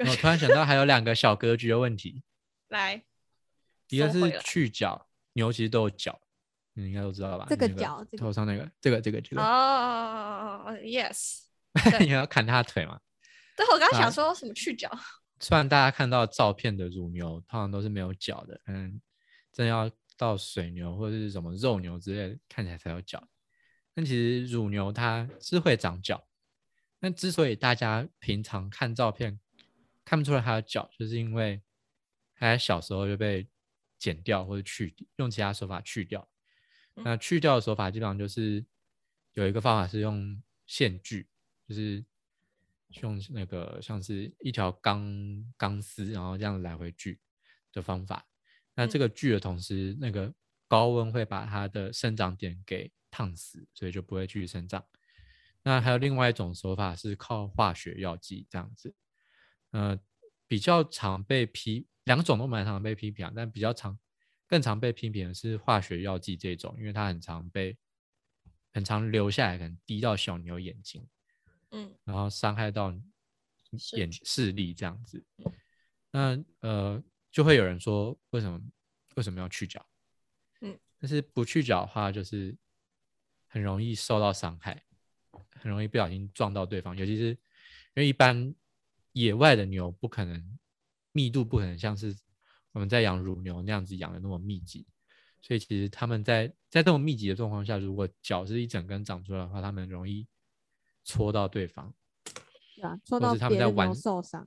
[0.06, 2.22] 我突然想到还有两个小格局的问题，
[2.68, 3.02] 来，
[3.88, 6.20] 一个是去角，牛其实都有角，
[6.74, 7.46] 你应该都知道吧？
[7.48, 11.40] 这个那角这个头上那个，这个这个这个，哦，yes，
[11.98, 13.00] 你要砍他的腿吗？
[13.56, 14.90] 对我刚刚啊想说什么去角，
[15.40, 19.00] 虽然大家看到照片的乳牛通常都是没有脚的，嗯，
[19.52, 23.22] 真要到水牛或者是什么肉牛之类的，看起来才有脚。
[23.92, 26.24] 但其实乳牛它是会长脚，
[27.00, 29.38] 那之所以大家平常看照片
[30.04, 31.60] 看不出来它的脚，就是因为
[32.36, 33.46] 它在小时候就被
[33.98, 36.26] 剪掉或者去用其他手法去掉。
[37.00, 38.64] 嗯那去掉的手法基本上就是
[39.32, 41.28] 有一个方法是用线锯，
[41.66, 42.04] 就是
[43.00, 45.02] 用那个像是一条钢
[45.56, 47.18] 钢丝，然后这样来回锯
[47.72, 48.26] 的方法。
[48.74, 50.32] 那这嗯个锯的同时，那个
[50.68, 54.84] 高温会把它的生长点给烫死，所以就不会继续生长。
[55.62, 58.94] 那还有另外一种手法是靠化学药剂这样子，
[59.72, 59.98] 呃，
[60.48, 63.98] 比较常被批，两种都蛮常被批评啊，但比较常、
[64.50, 67.78] 更常被批评的是化学药剂这种，因为它很常被
[68.72, 71.06] 很常流下来，可能滴到小牛眼睛，
[71.70, 72.92] 嗯，然后伤害到
[73.92, 75.24] 眼视力这样子。
[76.10, 78.60] 那呃，就会有人说，为什么
[79.14, 79.86] 为什么要去角？
[80.62, 82.56] 嗯，但是不去角的话，就是
[83.46, 84.82] 很容易受到伤害，
[85.52, 87.38] 很容易不小心撞到对方，尤其是因
[87.94, 88.52] 为一般
[89.12, 90.58] 野外的牛不可能
[91.12, 92.16] 密度不可能像是
[92.72, 94.86] 我们在养乳牛那样子养的那么密集，
[95.40, 100.26] 所以其实他们在在这种密集的状况下，如果脚是一整根长出来的话，他们容易
[101.04, 101.92] 戳到对方。
[102.76, 104.46] 对啊，说或到是他们在玩别的牛受伤，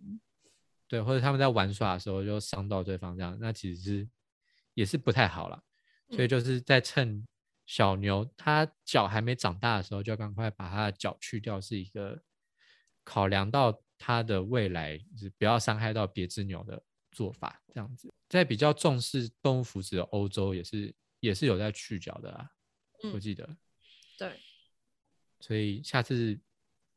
[0.88, 4.10] 对，或者他们在玩耍的时候就伤到对方，这样那其实是
[4.74, 5.62] 也是不太好了。
[6.10, 7.28] 所以嗯就是在趁
[7.66, 12.22] 小牛它脚还没长大的时候，就要赶快把它的脚去掉，是一个
[13.04, 16.82] 考量到它的未来，就是不要伤害到别只牛的
[17.14, 17.62] 做法。
[17.74, 22.50] 这样子，在比较重视动物福祉的欧洲，也是也是有在去角的啊，
[23.14, 23.48] 我嗯记得。
[24.18, 24.40] 对，
[25.40, 26.36] 所以下次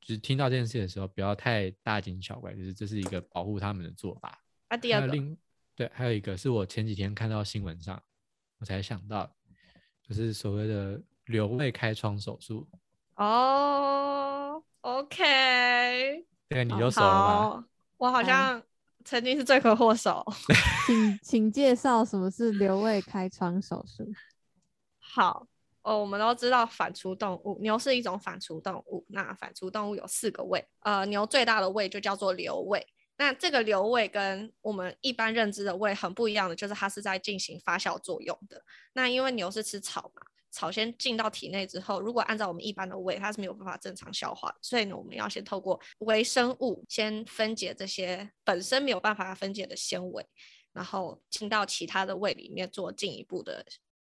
[0.00, 4.42] 就是听到这件事的时候，不要太大惊小怪，就是这是一个保护他们的做法。
[4.68, 5.38] 啊第二个，另
[5.74, 8.02] 对，还有一个是我前几天看到新闻上，
[8.58, 9.34] 我才想到，
[10.02, 12.68] 就是所谓的瘤胃开窗手术，
[13.14, 17.50] 哦，OK，这个你好就熟了吧？
[17.50, 17.64] 好，
[17.96, 18.62] 我好好像
[19.06, 20.24] 曾经是罪魁祸首。
[20.86, 24.04] 请请介绍什么是瘤胃开窗手术？
[24.98, 25.46] 好，
[25.82, 29.06] 哦，我们都知道反刍动物，牛是一种反刍动物。
[29.08, 32.84] 那反刍动物有四个胃，呃，牛最大的胃就叫做瘤胃。
[33.18, 38.62] 那这个瘤胃跟我们一般认知的胃很不一样的，就是它是在进行发酵作用的。
[38.92, 40.22] 那因为牛是吃草嘛，
[40.56, 50.26] 草先进到体内之后，如果按照我们一般的胃，它是没有办法正常消化，所以呢，我们要先透过微生物先分解这些本身没有办法分解的纤维，
[50.72, 53.66] 然后进到其他的胃里面做进一步的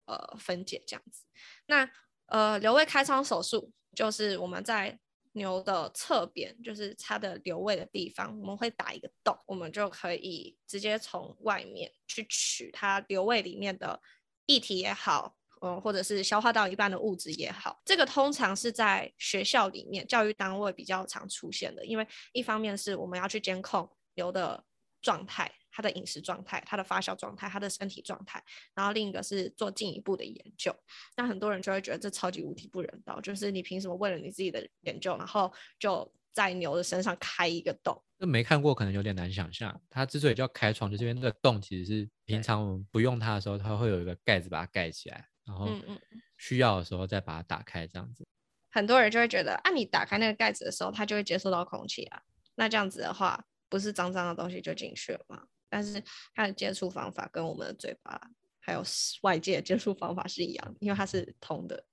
[0.05, 1.23] 呃分解，这样子。
[1.67, 1.89] 那
[2.25, 4.99] 呃瘤胃开窗手术就是我们在
[5.35, 14.01] 牛的侧边，就是它的瘤胃的地方，我们会打一个洞，我们就可以直接从外面去取它瘤胃里面的
[14.47, 17.81] 液体也好，嗯，或者是消化到一半的物质也好。
[17.85, 24.63] 这个通常是在学校里面教育单位比较常出现的，因为一方面是我们要去监控牛的
[25.01, 25.51] 状态。
[25.75, 28.39] 它的饮食状态、它的发酵状态、它的身体状态，
[28.75, 30.71] 然后另一个是做进一步的研究。
[31.17, 37.99] 那很多人就会觉得这超级无敌不人道，就是你凭什么为了你自己的研究，然后就在牛的身上开一个洞？
[38.19, 45.99] 那没看过可能有点难想象，它之所以叫开窗，就是因为那个洞其实是平常我们不用它的时候，它会有一个盖子把它盖起来，然后嗯嗯
[46.37, 48.25] 需要的时候再把它打开，这样子。
[48.71, 52.21] 很多人就会觉得，啊，你打开那个盖子的时候，它就会接触到空气啊。
[52.55, 55.45] 那这样子的话，不是脏脏的东西就进去了吗？
[55.69, 56.03] 但是
[56.35, 58.19] 它的接触方法跟我们的嘴巴
[58.59, 58.83] 还有
[59.21, 61.83] 外界的接触方法是一样的，因为它是通的，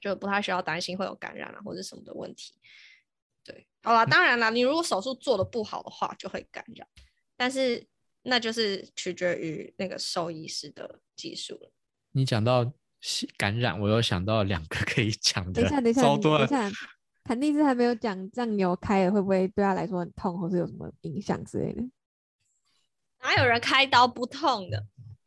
[0.00, 2.54] 就不太需要担心会有感染啊或者什么的问题。
[3.42, 6.86] 对，好啦，当然啦，你如果手术做的不好的话，就会感染，
[7.36, 7.86] 但是
[8.22, 11.72] 那就是取决于那个兽医师的技术了。
[12.12, 12.72] 你讲到细
[13.36, 16.70] 感染，我又想到两个可以讲的，等一下，等一下，等一下，
[17.24, 21.82] 肯定是还没有讲，这样牛开了会不会对他来说很痛，或是有什么影响之类的？
[23.22, 24.84] 哪有人开刀不痛的？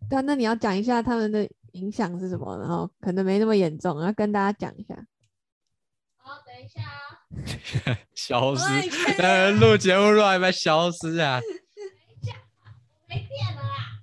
[0.10, 4.96] 对啊，那你要讲一下他们的影响是什么，然后可能没那么严重，要跟大家讲一下。
[6.18, 7.20] 好，等一下啊。
[8.14, 8.64] 消失，
[9.18, 11.42] 呃，录节目录到一半消失啊！
[13.08, 14.02] 没电了啦。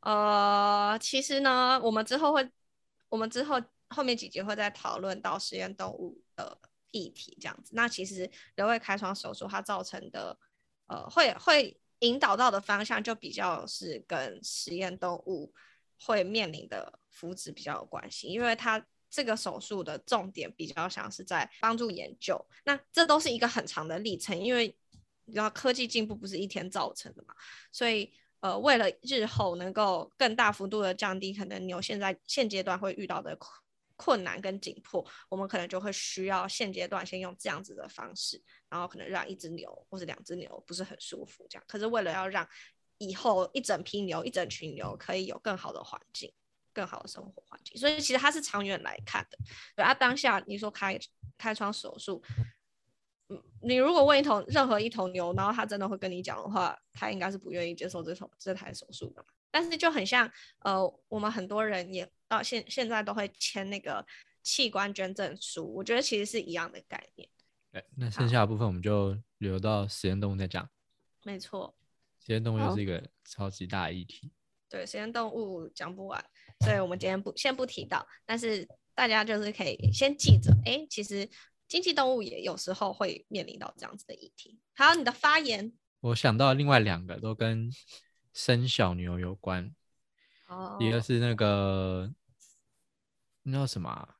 [0.00, 2.48] 呃，其实呢，我们之后会，
[3.08, 6.58] 我们之后后面几集会再讨论到实验动物的
[6.90, 7.72] 议题，这样子。
[7.74, 10.38] 那其实人胃开窗手术它造成的，
[10.86, 15.52] 呃，会会引导到的方向就比较是跟实验动物
[16.00, 22.44] 会面临的福祉比较有关系，因为它这个手术的重点比较像是在帮助研究。
[22.64, 24.76] 那这都是一个很长的历程，因为
[25.24, 27.34] 你知道科技进步不是一天造成的嘛，
[27.72, 33.50] 所以呃，为了日后能够更大幅度的降低可能牛现在现阶段会遇到的困
[33.96, 41.64] 困难跟紧迫，我们可能就会需要现阶段先用这样子的方式，然后可能让一只牛或者两只牛不是很舒服这样。
[41.66, 42.48] 可是为了要让
[42.98, 46.32] 以后一整批牛、一整群牛可以有更好的环境、
[46.72, 49.38] 更好的生活环境，所以其实它是长远来看的。
[49.74, 50.96] 对啊，当下你说开
[51.36, 52.22] 开窗手术。
[53.28, 59.24] 嗯，你如果问一头任何一头牛，然后它真的会跟你讲的话，它应该是不愿意接受这头这台手术的。
[59.50, 64.06] 但是就很像，呃，我们很多人也到现现在都会签那个
[64.42, 67.28] 器官捐赠书，我觉得其实是一样的概念。
[67.70, 70.68] 对，那剩下的部分我们就留到实验动物再讲。
[71.24, 71.74] 没错，
[72.24, 74.30] 实验动物又是一个超级大的议题。
[74.70, 76.22] 对，实验动物讲不完，
[76.60, 81.28] 所以我们今天不先不提到，但是大家就是可以先记着，哎，其实
[81.68, 84.58] 经济动物也有时候会面临到这样子的议题。
[84.74, 87.70] 好，你的发言，我想到另外两个都跟
[88.32, 89.74] 生小牛有关，
[90.48, 92.12] 哦，一个是那个
[93.42, 94.16] 那叫什么啊、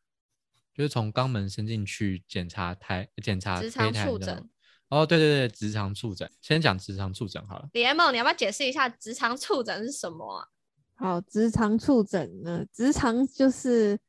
[0.74, 4.50] 就是从肛门伸进去检查胎检查直肠触诊。
[4.88, 6.30] 哦，对对对，直肠触诊。
[6.40, 7.68] 先讲直肠触诊好了。
[7.72, 10.48] 李梦，你要不要解释一下直肠触诊是什么啊？
[10.94, 14.00] 好，直肠触诊呢，直肠就是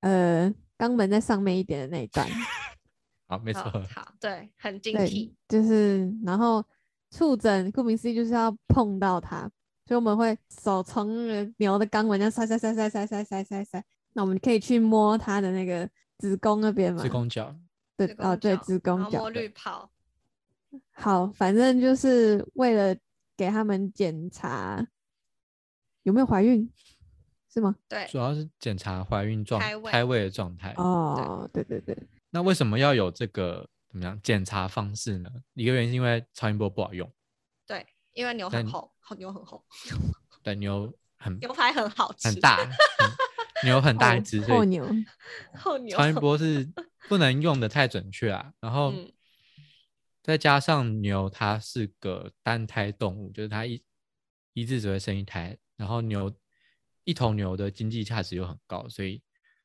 [0.00, 2.26] 呃肛门在上面一点的那一段，
[3.28, 3.62] 好，没错
[3.94, 6.64] 好，，对，很精对辟。，就是然后
[7.10, 9.40] 触诊，顾名思义就是要碰到它，
[9.86, 17.54] 所以我们会手从那个牛的肛门这样塞塞塞塞塞塞塞塞塞，那我们可以去摸它的那个子宫那边嘛，子宫角。
[17.98, 19.90] 对哦对子宫角摸角的滤泡，
[20.92, 22.94] 好，反正就是为了
[23.34, 24.86] 给他们检查
[26.02, 26.70] 有没有怀孕，
[27.56, 27.74] 是吗？
[27.88, 30.74] 对主，要是检查怀孕状胎位胎位的状态。
[30.76, 31.96] 哦，对对对，
[32.28, 35.30] 那为什么要有这个怎么样检查方式呢？
[35.54, 37.10] 一个原因是因为超音波不好用，
[37.66, 39.64] 对，因为牛很厚，好 牛很厚，
[40.42, 42.68] 对牛很牛排很好吃， 很大，很
[43.64, 44.86] 牛很大一只，厚牛，
[45.56, 46.70] 厚牛超音波是
[47.08, 48.52] 不能用的太准确啊。
[48.60, 49.10] 然后嗯
[50.22, 53.82] 再加上牛它是个单胎动物，就是它一
[54.52, 56.30] 一次只会生一胎，然后牛
[57.06, 59.22] 一头牛的经济价值又很高，所以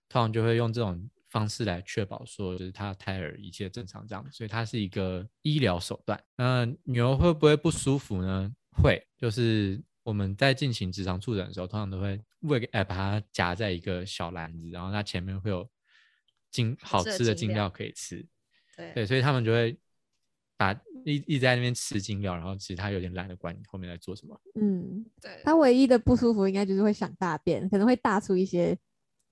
[0.08, 6.23] 通常就会用这种方式来确保说，就是它的胎儿一切正常这样，所以它是一个医疗手段。
[6.36, 8.54] 那牛会不会不舒服呢？
[8.82, 15.67] 会，就是我们在进行直肠触诊的时候，通常都会喂哎把它夹在一个小篮子，然后它前面会有
[16.51, 18.23] 精好吃的精料可以吃。
[18.77, 19.75] 对对，所以他们就会
[20.62, 24.39] 把一一直在那边吃精料，然后其实他有点懒得管你后面在做什么。
[24.54, 28.78] 嗯，对，他唯一的不舒服应该就是会想大便，可能会大出一些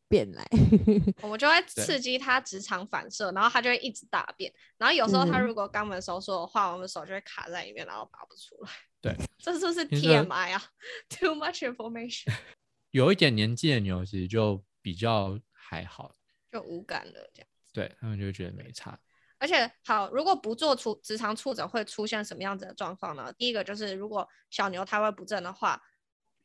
[0.07, 0.43] 便来。
[1.21, 4.51] 我们就会刺激他直肠反射，然后他就会一直大便。
[4.79, 8.71] 然后有时候它嗯如果肛门收缩的话，我们手就会卡在里面，然后拔不出来。
[8.99, 10.63] 对，这是不是 TMI 啊？
[11.09, 12.33] Too much information，
[12.89, 16.15] 有一点年纪的牛其实就比较还好，
[16.51, 17.47] 就无感了这样。
[17.71, 18.99] 对他们就会觉得没差。
[19.39, 23.34] 而且好，如果不做出直肠触诊，会出现什么样子的状况呢？
[23.38, 25.82] 第一个就是，如果小牛胎位不正的话，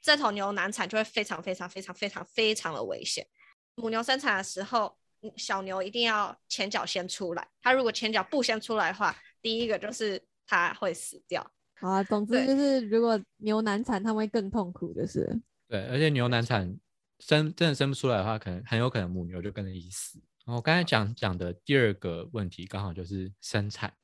[0.01, 3.27] 这头牛难产就会非常非常非常非常非常的危险。
[3.75, 7.49] 母牛生产的时候，嗯小牛一定要前脚先出来。
[7.61, 11.45] 它如果前脚不先出来的话，第一个就是它会死掉。
[11.81, 16.79] 好啊，总之就是如果牛难产，它会更痛苦，就是对，而且牛难产
[17.19, 20.21] 生真的生不出来的话，可能很有可能母牛就跟着一起死。
[20.45, 23.97] 然后刚才讲讲的第二个问题，刚好就是生产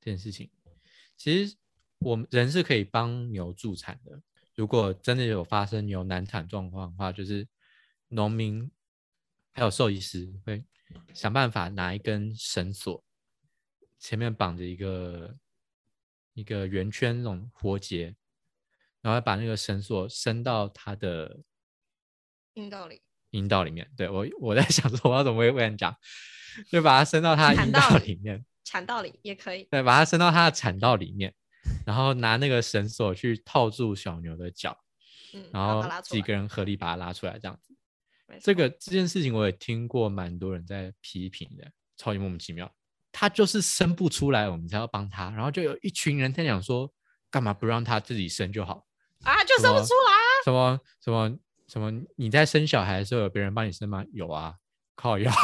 [0.00, 0.50] 这件事情。
[1.16, 1.56] 其实
[2.00, 4.20] 我们人是可以帮牛助产的。
[4.54, 7.46] 如果真的有发生牛难产状况的话，就是
[8.08, 8.70] 农民
[9.52, 10.62] 还有兽医师会
[11.14, 13.02] 想办法拿一根绳索，
[13.98, 15.38] 前面绑着一个
[16.34, 18.14] 一个圆圈那种活结，
[19.00, 21.40] 然后把那个绳索伸到它的
[22.54, 23.02] 阴道里，
[23.36, 23.86] 阴道里面。
[23.96, 25.94] 对我我在想说我要怎么会跟你讲，
[26.70, 29.64] 就把它伸到它的阴道里面，产道里也可以。
[29.70, 31.34] 对，把它伸到它的产道里面，
[31.84, 34.76] 然后拿那个绳索去套住小牛的脚，
[35.34, 37.74] 嗯，然后几个人合力把它拉出来，这样子。
[38.42, 42.68] 这个这件事情我也听过蛮多人在批评的，超级莫名其妙。
[43.12, 46.92] 他就是生不出来，我们才要帮他，然后就有一群人在讲说，
[47.30, 48.84] 干嘛不让他自己生就好？
[49.22, 50.30] 啊，就生不出来啊。
[50.44, 51.92] 什么什么什么？
[52.16, 54.04] 你在生小孩的时候有别人帮你生吗？
[54.12, 54.54] 有啊，
[54.94, 55.30] 靠药。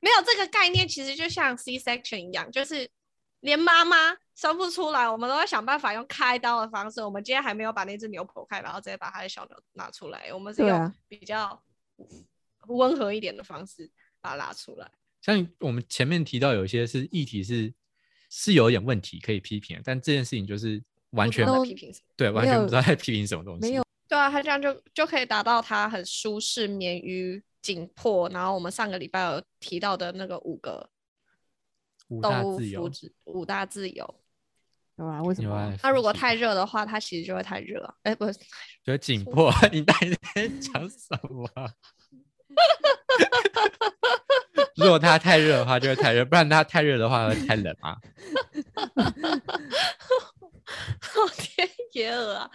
[0.00, 2.88] 没有这个概念，其实就像 C section 一样，就是
[3.40, 7.02] 连妈妈生不出来，我们都要想办法用开刀的方式。
[7.02, 11.62] 我们今天还没有把那只牛剖开，然后直接把它的小牛拿出来，我们是用比较
[12.68, 14.90] 温和一点的方式把它拉出来。
[15.22, 17.72] 像我们前面提到有一些是议题是
[18.30, 22.06] 是有点问题可以批评，但这件事情就是完全批评什么。
[22.16, 23.60] 对完全不知道在批评什么东西。
[23.60, 28.28] 没有对啊，它这样就就可以达到它很舒适、免于紧迫。
[28.30, 30.90] 然后我们上个礼拜有提到的那个五个
[32.08, 34.14] 五大动物自由福，祉五大自由。
[34.96, 35.22] 对吧？
[35.22, 35.74] 为什么有爱？
[35.82, 37.94] 那如果太热的话，它其实就会太热啊。
[38.02, 38.32] 哎，不是，
[38.84, 41.72] 觉得紧迫，你到底在讲什么啊？
[44.76, 47.96] 如果它太热的话，就会太热；不然它太热的话，会太冷啊。
[51.00, 52.50] 好天爷啊！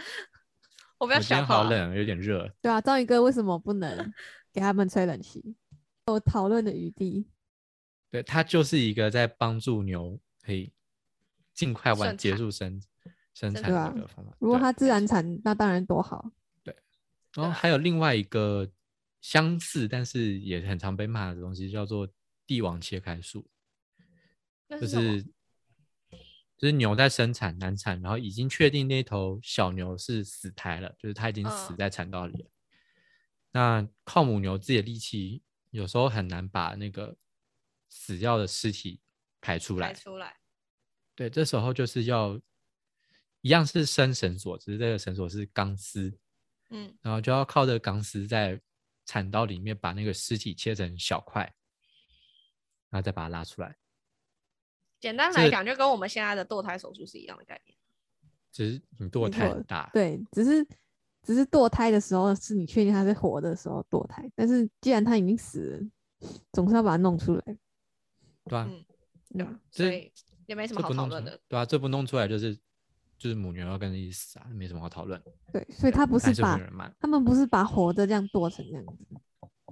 [0.97, 1.45] 我不要想。
[1.45, 2.51] 好冷，有点热。
[2.61, 4.13] 对啊，章鱼哥为什么不能
[4.51, 5.55] 给他们吹冷气？
[6.07, 7.27] 有讨论的余地。
[8.11, 10.71] 对，他就是一个在帮助牛可以
[11.53, 12.81] 尽快完结束生
[13.33, 14.35] 生产的方法。
[14.39, 16.31] 如果对它自然产，那当然多好。
[16.63, 16.75] 对
[17.33, 18.69] 然后还有另外一个
[19.19, 22.07] 相似，但是也很常被骂的东西，叫做
[22.45, 23.45] 帝王切开术，
[24.79, 25.25] 就是
[26.57, 32.49] 就是牛在生产难产，然后已经确定那头小牛是死胎了，就是它已经死嗯在产道里了。
[33.51, 37.17] 那靠母牛自己的力气，有时候很难把那个
[37.89, 39.01] 死掉的尸体
[39.41, 39.89] 排出来。
[39.89, 40.37] 排出来，
[41.13, 42.39] 对，这时候就是要
[43.41, 46.17] 一样是伸绳索，只是这个绳索是钢丝，
[46.69, 48.59] 嗯，然后就要靠这个钢丝在
[49.05, 51.43] 产道里面把那个尸体切成小块，
[52.89, 53.77] 然后再把它拉出来。
[54.99, 57.77] 简单来讲，就跟我们现在的堕胎手术是一样的概念。
[58.51, 60.65] 只是你堕胎很大，对，只是
[61.21, 65.71] 只是堕胎的时候是你确定它是活的时候堕胎，但是既然它已经死
[66.21, 67.43] 了，总是要把它弄出来。
[68.45, 68.85] 对吧、嗯
[69.33, 70.11] 对吧所以
[70.45, 71.37] 也没什么好讨论的。
[71.47, 72.55] 对啊，这不弄出来就是
[73.17, 75.21] 就是母牛要跟着一起死啊，没什么好讨论。
[75.51, 76.57] 对，所以他不是把。
[76.99, 79.03] 他们不是把活的这样剁成那样子，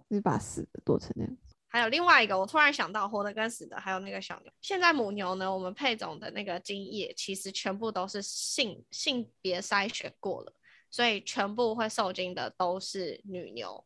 [0.09, 1.52] 是把死的剁成那样子。
[1.73, 4.53] 还有另外一个，我突然想到活的跟死的，还有那个小牛。
[4.61, 10.53] 现在母牛呢，我们配种的那个精液其实全部都是性性别筛选过了，
[10.91, 13.83] 所以全部会受精的都是女牛，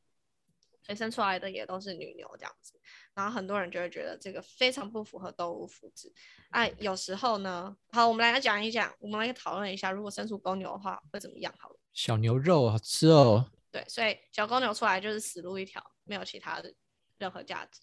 [0.84, 2.74] 所以生出来的也都是女牛这样子。
[3.16, 6.12] 然后很多人就会觉得这个非常不符合动物福祉。
[6.50, 11.54] 哎、有时候呢，好，我们来讲一讲，我们来讨论一下，如果生出公牛的话会怎么样？
[11.58, 13.50] 好了，小牛肉好吃哦。
[13.72, 16.74] 对，所以小公牛出来就是死路一条，没有其他的
[17.18, 17.82] 任何价值。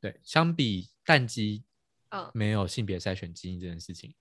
[0.00, 1.64] 对，相比蛋鸡
[2.10, 4.14] 嗯，没有性别筛选基因这件事情，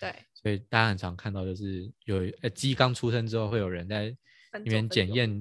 [0.00, 4.08] 对，所以大家很常看到就是有呃鸡刚出生之后会有人在
[4.64, 5.40] 里面检验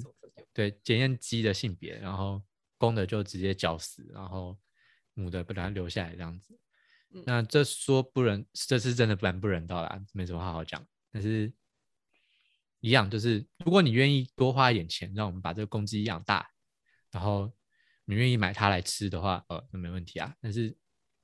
[0.54, 2.42] 对检验鸡的性别，然后
[2.78, 4.58] 公的就直接绞死，然后
[5.14, 6.54] 母的把它留下来这样子。
[7.10, 10.86] 嗯那这说不人，这是真的蛮不人道啦，没什么话好讲。
[11.10, 11.52] 但是，
[12.82, 16.48] 一样就是，如果你愿意多花一点钱，让我们把这个公鸡养大，
[17.10, 17.52] 然后
[18.08, 20.34] 你愿意买它来吃的话，呃，那没问题啊。
[20.42, 20.76] 但是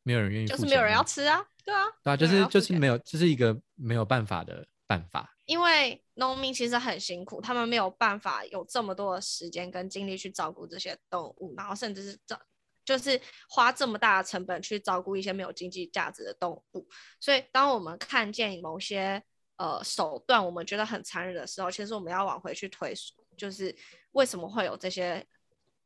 [0.03, 5.33] 没有人愿意就是没有人要，吃啊，对啊，对啊，就是就是没有，这是一个没有办法的办法。
[5.45, 12.37] 因为农民其实很辛苦，他们没有办法有这么多的时间跟精力去照顾这些动物，然后甚至是照
[12.85, 13.19] 就是
[13.49, 16.87] 花这么大的成本去照顾一些没有经济价值的动物。
[17.19, 19.23] 所以，当我们看见某些
[19.55, 23.73] 呃手段，我们觉得很残忍的时候，其实我们要往回去推溯，就是
[24.11, 25.25] 为什么会有这些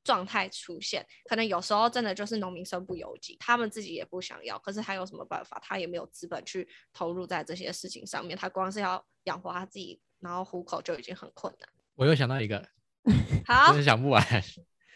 [0.07, 1.05] 状态出现？
[1.25, 5.59] 可能有时候真的就是农民身不由己，他们自己也不想要，可是还有什么办法？
[5.61, 11.67] 他也没有资本去投入在这些事情上面，他光是要养活他自己，然后糊口就已经很困难。
[11.95, 12.65] 我又想到一个，
[13.45, 14.23] 好真，是讲不完。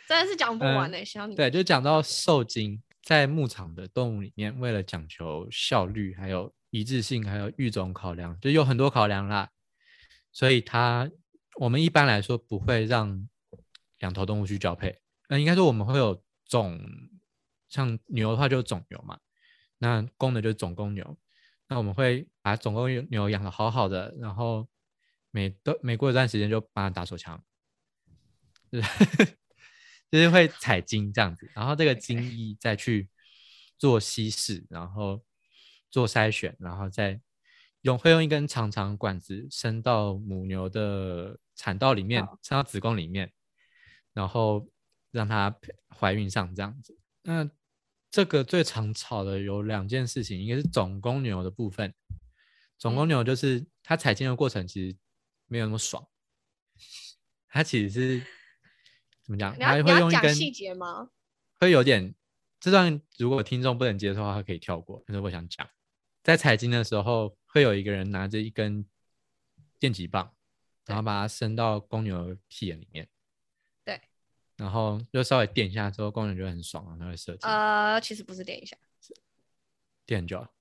[0.07, 9.49] 真的是讲不完嗯呢、小你对，就讲到受精，在牧场的动物里面，为了讲求效率、还有一致性、还有育种考量，就有很多考量啦。
[10.31, 11.09] 所以它
[11.59, 13.27] 我们一般来说不会让
[13.99, 15.00] 两头动物去交配。
[15.31, 16.77] 那应该说我们会有种，
[17.69, 19.17] 像牛的话就是种牛嘛，
[19.77, 21.17] 那公的就是种公牛。
[21.69, 24.67] 那我们会把种公牛养的好好的，然后
[25.31, 27.41] 每都每过一段时间就帮它打手枪，
[28.69, 29.37] 就 是
[30.11, 33.07] 就是会采精这样子，然后这个精液再去
[33.77, 35.23] 做稀释，然后
[35.89, 37.21] 做筛选，然后再
[37.83, 43.31] 用会用一根长长管子伸到母牛的产道里面，伸到子宫里面，
[44.13, 44.67] 然后
[45.11, 45.55] 让她
[45.89, 46.97] 怀孕上这样子。
[47.23, 47.49] 那
[48.09, 51.93] 这个最常吵的有两件事情，一个是总公牛的部分，
[52.77, 54.97] 总公嗯牛就是它采精的过程其实
[55.47, 56.07] 没有那么爽，
[57.47, 58.25] 它其实是
[59.23, 59.57] 怎么讲？
[59.57, 61.09] 它会用一根讲细节吗？
[61.59, 62.15] 会有点
[62.59, 65.03] 这段如果听众不能接受的话，他可以跳过。
[65.05, 65.69] 但是我想讲，
[66.23, 68.85] 在采精的时候，会有一个人拿着一根
[69.79, 70.33] 电极棒，
[70.85, 73.09] 然后把它伸到公牛的屁眼里面，对，
[74.61, 78.77] 然后就稍微垫一下之后，工人就会很爽，然后它会射精，呃，其实不是垫一下，
[80.05, 80.51] 电很久了。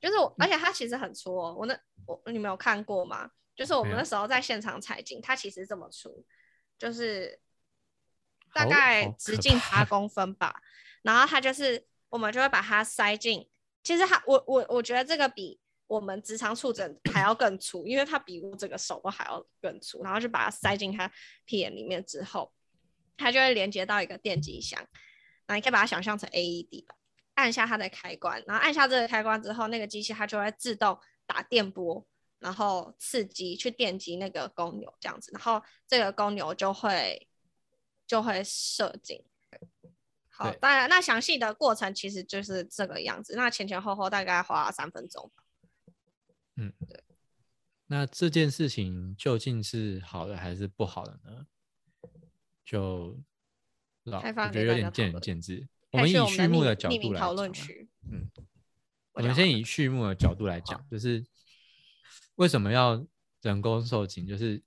[0.00, 1.52] 就是我，而且它其实很粗哦。
[1.58, 1.76] 我那
[2.06, 3.32] 我你们有看过吗？
[3.56, 6.24] 就是我们那时候在现场采景，它其实这么粗，
[6.78, 7.40] 就是
[8.54, 10.62] 大概直径怕八公分吧。
[11.02, 13.48] 然后它就是我们就会把它塞进，
[13.82, 20.04] 其实它我我我觉得这个比我们直肠触诊还要更粗，因为它比我这个手都还要更粗。
[20.04, 21.10] 然后就把它塞进它
[21.44, 22.52] 屁眼里面之后，
[23.16, 24.86] 它就会连接到一个电极箱。
[25.46, 26.94] 那你可以把它想象成 AED 吧。
[27.34, 32.06] 按下它的开关，然后按下这个开关之后，那个机器它就会自动打电波，
[32.38, 37.26] 然后刺激去电击那个公牛这样子，然后这个公牛就会
[38.06, 39.24] 就会射精。
[40.28, 43.34] 好，当然，那详细的过程其实就是这个样子。
[43.34, 45.32] 那前前后后大概花了三分钟
[46.56, 47.02] 嗯，对。
[47.86, 51.46] 那这件事情究竟是好的还是不好的呢？
[52.72, 53.20] 就
[54.04, 55.68] 老，开我觉得有点见仁见智。
[55.90, 58.30] 我们以畜牧去我们的角度来讨论区，嗯。
[59.12, 61.22] 我们先以序幕的角度来讲，就是
[62.36, 63.06] 为什么要
[63.42, 64.26] 人工受精？
[64.26, 64.62] 就是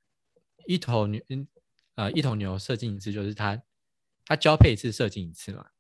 [0.68, 1.48] 一头牛，嗯，
[1.96, 3.60] 呃，一头牛射精一次，就是它
[4.24, 5.72] 它交配一次射精一次嘛。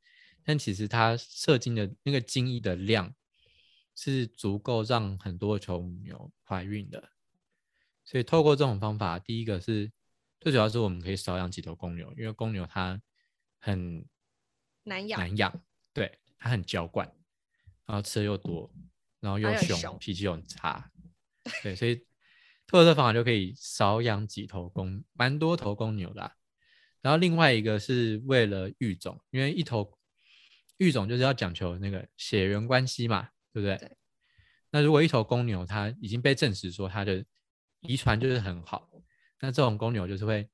[0.43, 3.13] 但其实它射精的那个精液的量
[3.93, 7.11] 是足够让很多头牛怀孕的。
[8.03, 9.91] 所以透过这种方法，第一个是
[10.45, 13.01] 最主要是我们可以少养几头公牛，因为公牛它
[13.57, 14.07] 很
[14.83, 17.11] 难养，难养，对，它很娇惯，
[17.87, 18.71] 然后吃的又多，
[19.19, 20.91] 然后又凶，脾气又很差，
[21.63, 21.95] 对，所以
[22.67, 26.31] 透过这方法就可以少养几头公，蛮多头公牛的啊、
[27.01, 29.97] 然后另外一个是为了育种，因为一头
[30.77, 33.75] 育种就是要讲求那个血缘关系嘛，对不对？
[33.77, 33.97] 对。
[34.69, 37.25] 那如果一头公牛它已经被证实说它的
[37.79, 38.87] 遗传就是很好，
[39.45, 40.49] 那这种公牛就是会，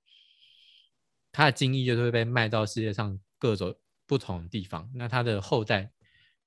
[1.32, 3.74] 它的精液就是会被卖到世界上各种
[4.06, 5.94] 不同的地方，那它的后代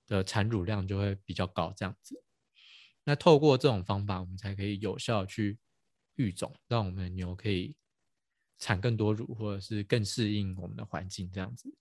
[0.06, 2.22] 的产乳量就会比较高，这样子。
[3.04, 5.58] 那透过这种方法，我们才可以有效去
[6.16, 7.74] 育种，让我们的牛可以
[8.58, 11.74] 产更多乳，或者是更适应我们的环境，这样子。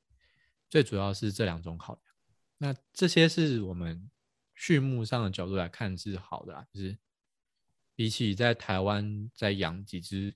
[0.70, 2.04] 最主要是这两种考量。
[2.58, 4.10] 那这些是我们
[4.56, 6.98] 畜牧上的角度来看是好的啦，就是
[7.96, 10.34] 比起在台湾再养几只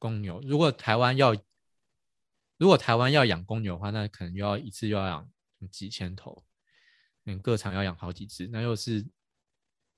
[0.00, 1.36] 公牛，如果台湾要
[2.56, 5.30] 如果台湾要养公牛的话，那可能又要一次又要养
[5.70, 6.44] 几千头，
[7.26, 9.06] 嗯，各场要养好几只，那又是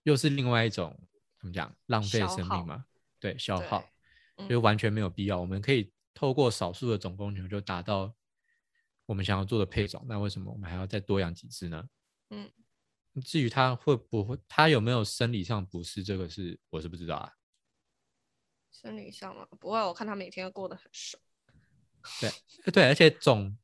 [0.02, 1.00] 又是另外一种
[1.38, 2.84] 怎么讲浪费生命嘛？
[3.18, 3.82] 对，消耗，
[4.36, 5.40] 嗯就完全没有必要。
[5.40, 8.14] 我们可以透过少数的种公牛就达到
[9.06, 11.88] 我们想要做的配种，那为什么我们还要再多养几只呢？
[12.30, 12.50] 嗯，
[13.24, 17.32] 至于它会不会，它有没有生理上不适，这个是我是不知道啊。
[18.72, 21.22] 生理上嘛，不会，我看他每天过得很爽。
[22.20, 22.30] 对
[22.72, 23.56] 对，而且种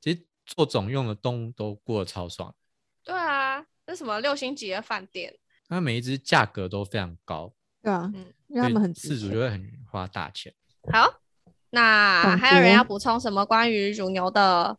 [0.00, 2.54] 其实做种用的动物都过得超爽，
[3.02, 5.36] 对啊，那什么六星级的饭店，
[5.68, 10.54] 它每一只价格都非常高，对啊，嗯因为他们很值钱饲主就会很花大钱。
[10.92, 11.20] 好，
[11.70, 14.78] 那总还有人要补充什么关于乳牛的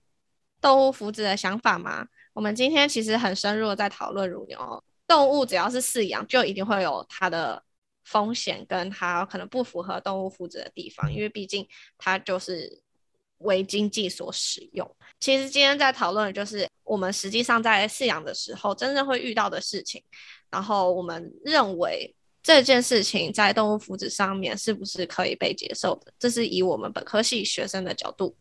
[0.62, 2.08] 动物福祉的想法吗？
[2.34, 7.64] 我们今天其实很深入的在讨论乳牛动物，只要是饲养，就一定会有它的
[8.04, 12.82] 风险跟它可能不符合动物福祉的地方，因为毕竟它就是
[13.40, 14.96] 为经济所使用。
[15.20, 20.04] 其实今天在讨论的就是我们实际上在饲养的时候真正会遇到的事情，
[20.50, 26.14] 然后我们认为这件事情在动物福祉上面是不是可以被接受的？
[26.20, 28.36] 这是以我们本科系学生的角度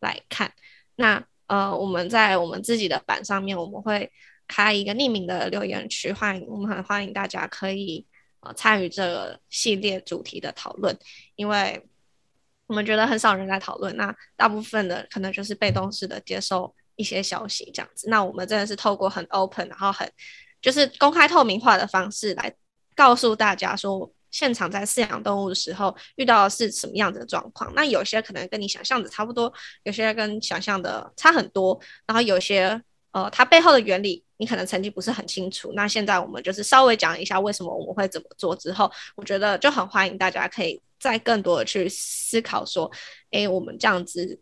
[0.00, 0.52] 来看。
[0.94, 4.10] 那呃，我们在我们自己的版上面，我们会
[4.48, 8.06] 开一个匿名的留言区，欢迎我们很欢迎大家可以
[8.54, 10.96] 参与这个系列主题的讨论，
[11.34, 11.82] 因为
[12.66, 18.08] 我们觉得很少人来讨论，那大部分的可能就是被动式的接受一些消息这样子。
[18.10, 20.10] 那我们真的是透过很 open，然后很
[20.60, 22.52] 就是公开透明化的方式来
[22.94, 27.72] 告诉大家说，现场在饲养动物的时候遇到的是什么样子的状况。
[27.74, 29.52] 那有些可能跟你想象的差不多，
[29.84, 32.82] 有些跟想象的差很多，然后有些
[33.16, 35.72] 呃，它背后的原理你可能曾经不是很清楚。
[35.74, 42.90] 那现在我们就是稍微讲一下为什么我们会怎么做之后，我觉得就很欢迎大家可以再更多的去思考说，
[43.30, 44.38] 诶，我们这样子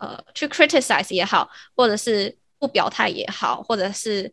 [0.00, 4.32] 呃去 criticize 也好，或者是不表态也好，或者是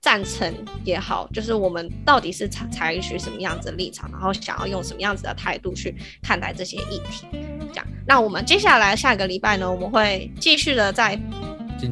[0.00, 0.54] 赞成
[0.84, 7.26] 也好，就是我们到底是采采取什么样子的立场，然后想要用什么样子的态度去看待这些议题。
[7.72, 11.18] 这样，那我们接下来下个礼拜呢，我们会继续的在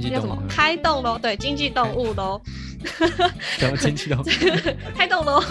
[0.00, 2.40] 经济那什么动物，开动喽，对，经济动物喽，
[3.58, 4.24] 什么经济动物？
[4.96, 5.42] 开动喽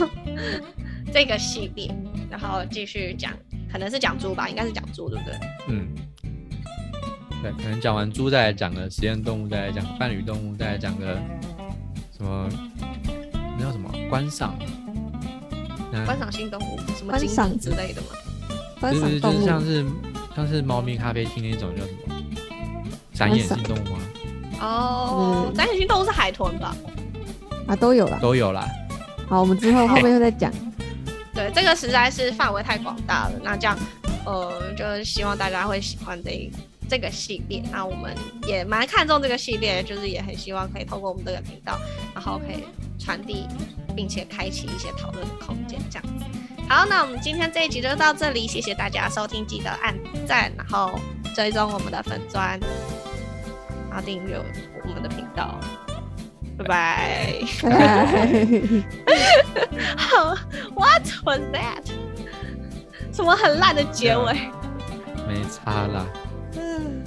[1.14, 1.94] 这个系列，
[2.30, 3.34] 然后继续讲，
[3.72, 5.40] 可能是讲猪吧，应该是讲猪，对不对？
[5.68, 5.88] 嗯，
[7.42, 11.20] 对，可能讲完猪，再来讲个实验动物，再来讲伴侣动物，再来讲个
[12.18, 12.50] 什么，
[13.58, 14.58] 那叫什么观赏？
[16.06, 18.08] 观赏性动物，什么金观赏之类的吗？
[18.80, 19.86] 观不是就赏动物，是像是
[20.34, 22.16] 像是猫咪咖啡厅那种叫什么
[23.12, 24.00] 展演性动物啊，
[24.62, 26.76] 哦，嗯展演性动物是海豚吧？
[27.68, 28.20] 啊都有了。
[28.22, 28.68] 都有了。
[29.28, 30.52] 好，我们之后后面会再讲。
[31.34, 33.34] 对，这个实在是范围太广大了。
[33.42, 33.78] 那这样，
[34.26, 36.52] 呃，就是希望大家会喜欢这一
[36.90, 37.64] 这个系列。
[37.72, 38.14] 那我们
[38.46, 41.80] 也蛮看重这个系列，就是也很希望可以透过我们这个频道，
[42.14, 42.66] 然后可以
[43.00, 43.48] 传递
[43.96, 46.26] 并且开启一些讨论的空间，这样子。
[46.68, 49.96] 好，那我们今天这一集就到这里，谢谢大家收听，记得按
[50.28, 51.00] 赞，然后
[51.34, 53.01] 追踪我们的粉砖，然
[53.96, 54.38] 后订阅
[54.84, 55.60] 我们的频道。
[56.58, 57.40] 拜拜。
[57.62, 58.38] 拜
[59.98, 60.36] 好
[60.76, 61.84] ，What was that？
[63.12, 64.34] 什么很烂的结尾？
[65.28, 66.06] 没差啦。
[66.56, 67.04] 嗯